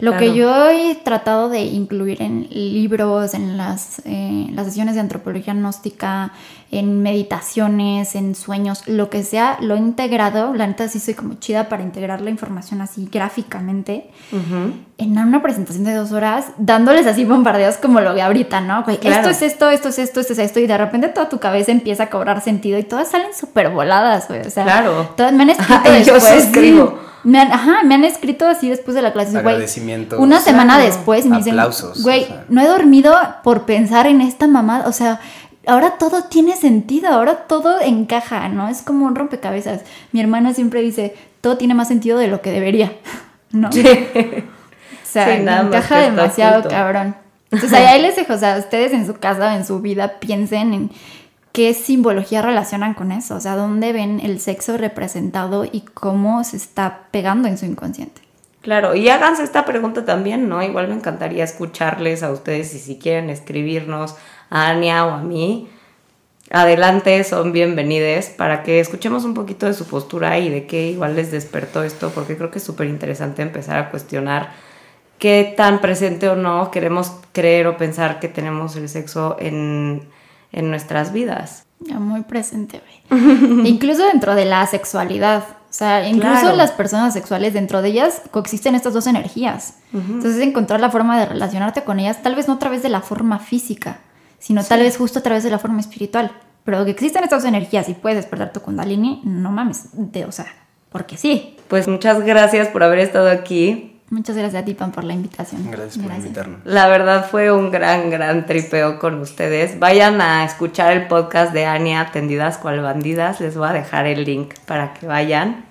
[0.00, 0.18] lo Claro.
[0.26, 5.54] que yo he tratado de incluir en libros, en las, eh, las sesiones de antropología
[5.54, 6.32] gnóstica,
[6.70, 10.52] en meditaciones, en sueños, lo que sea, lo he integrado.
[10.54, 14.10] La neta sí soy como chida para integrar la información así gráficamente
[14.98, 18.84] en una presentación de dos horas, dándoles así bombardeos como lo que ahorita, ¿no?
[18.84, 18.98] Claro.
[19.02, 21.72] Esto es esto, esto es esto, esto es esto, y de repente toda tu cabeza
[21.72, 24.40] empieza a cobrar sentido y todas salen súper voladas, güey.
[24.46, 25.10] O sea, Claro.
[25.16, 26.42] todas me han escrito yo después.
[26.44, 27.07] suscribo.
[27.28, 29.40] Me han, ajá, me han escrito así después de la clase, güey.
[29.46, 30.18] Agradecimientos.
[30.18, 30.86] Una semana Claro.
[30.88, 32.44] después y me dicen, Aplausos, güey, o sea.
[32.48, 33.14] no he dormido
[33.44, 35.20] por pensar en esta mamada, o sea,
[35.66, 38.68] ahora todo tiene sentido, ahora todo encaja, ¿no?
[38.68, 39.82] Es como un rompecabezas.
[40.12, 42.92] Mi hermana siempre dice, todo tiene más sentido de lo que debería,
[43.52, 43.68] ¿no?
[43.68, 46.70] O sea, Sí, nada más encaja demasiado oculto.
[46.76, 47.14] cabrón.
[47.50, 50.14] Entonces ahí, ahí les dejo, o sea, ustedes en su casa o en su vida
[50.20, 50.90] piensen en
[51.52, 56.56] qué simbología relacionan con eso, o sea, dónde ven el sexo representado y cómo se
[56.56, 58.22] está pegando en su inconsciente.
[58.60, 60.62] Claro, y háganse esta pregunta también, ¿no?
[60.62, 64.16] Igual me encantaría escucharles a ustedes y si quieren escribirnos
[64.50, 65.68] a Ania o a mí,
[66.50, 71.16] adelante, son bienvenides para que escuchemos un poquito de su postura y de qué igual
[71.16, 74.52] les despertó esto, porque creo que es súper interesante empezar a cuestionar
[75.18, 80.02] qué tan presente o no queremos creer o pensar que tenemos el sexo en,
[80.52, 81.64] en nuestras vidas.
[81.80, 82.80] Ya muy presente,
[83.10, 83.66] güey.
[83.68, 85.44] Incluso dentro de la sexualidad.
[85.70, 86.56] O sea, incluso Claro.
[86.56, 89.74] las personas sexuales, dentro de ellas coexisten estas dos energías.
[89.92, 93.02] Entonces, encontrar la forma de relacionarte con ellas, tal vez no a través de la
[93.02, 93.98] forma física,
[94.38, 96.32] sino tal vez justo a través de la forma espiritual.
[96.64, 99.90] Pero que existen estas dos energías y puedes despertar tu kundalini, no mames.
[99.92, 100.46] De, o sea,
[100.90, 101.56] porque sí.
[101.68, 103.97] Pues muchas gracias por haber estado aquí.
[104.10, 105.70] Muchas gracias a ti, Pan, por la invitación.
[105.70, 106.60] Gracias por invitarnos.
[106.64, 109.78] La verdad fue un gran, gran tripeo con ustedes.
[109.78, 113.40] Vayan a escuchar el podcast de Ania, Tendidas cual bandidas.
[113.40, 115.66] Les voy a dejar el link para que vayan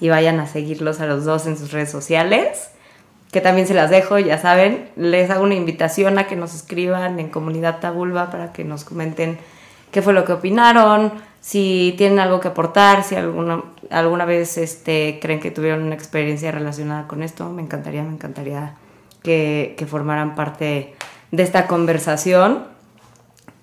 [0.00, 2.68] y vayan a seguirlos a los dos en sus redes sociales.
[3.32, 4.88] Que también se las dejo, ya saben.
[4.94, 9.38] Les hago una invitación a que nos escriban en Comunidad Tabulba para que nos comenten
[9.90, 11.12] qué fue lo que opinaron,
[11.42, 16.52] si tienen algo que aportar, si alguna, alguna vez este, creen que tuvieron una experiencia
[16.52, 17.50] relacionada con esto.
[17.50, 18.76] Me encantaría, me encantaría
[19.24, 20.94] que, que formaran parte
[21.32, 22.62] de esta conversación.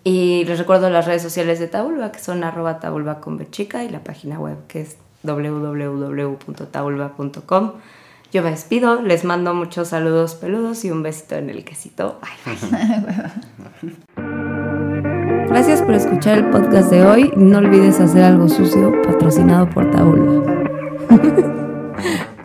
[0.03, 2.82] Y les recuerdo las redes sociales de Tabulba, que son arroba
[3.21, 7.71] con B chica, y la página web que es www.tabulba.com.
[8.34, 12.19] Yo me despido, les mando muchos saludos peludos y un besito en el quesito.
[12.21, 12.34] Ay,
[15.49, 17.33] Gracias por escuchar el podcast de hoy.
[17.35, 20.53] No olvides hacer algo sucio patrocinado por Tabulba.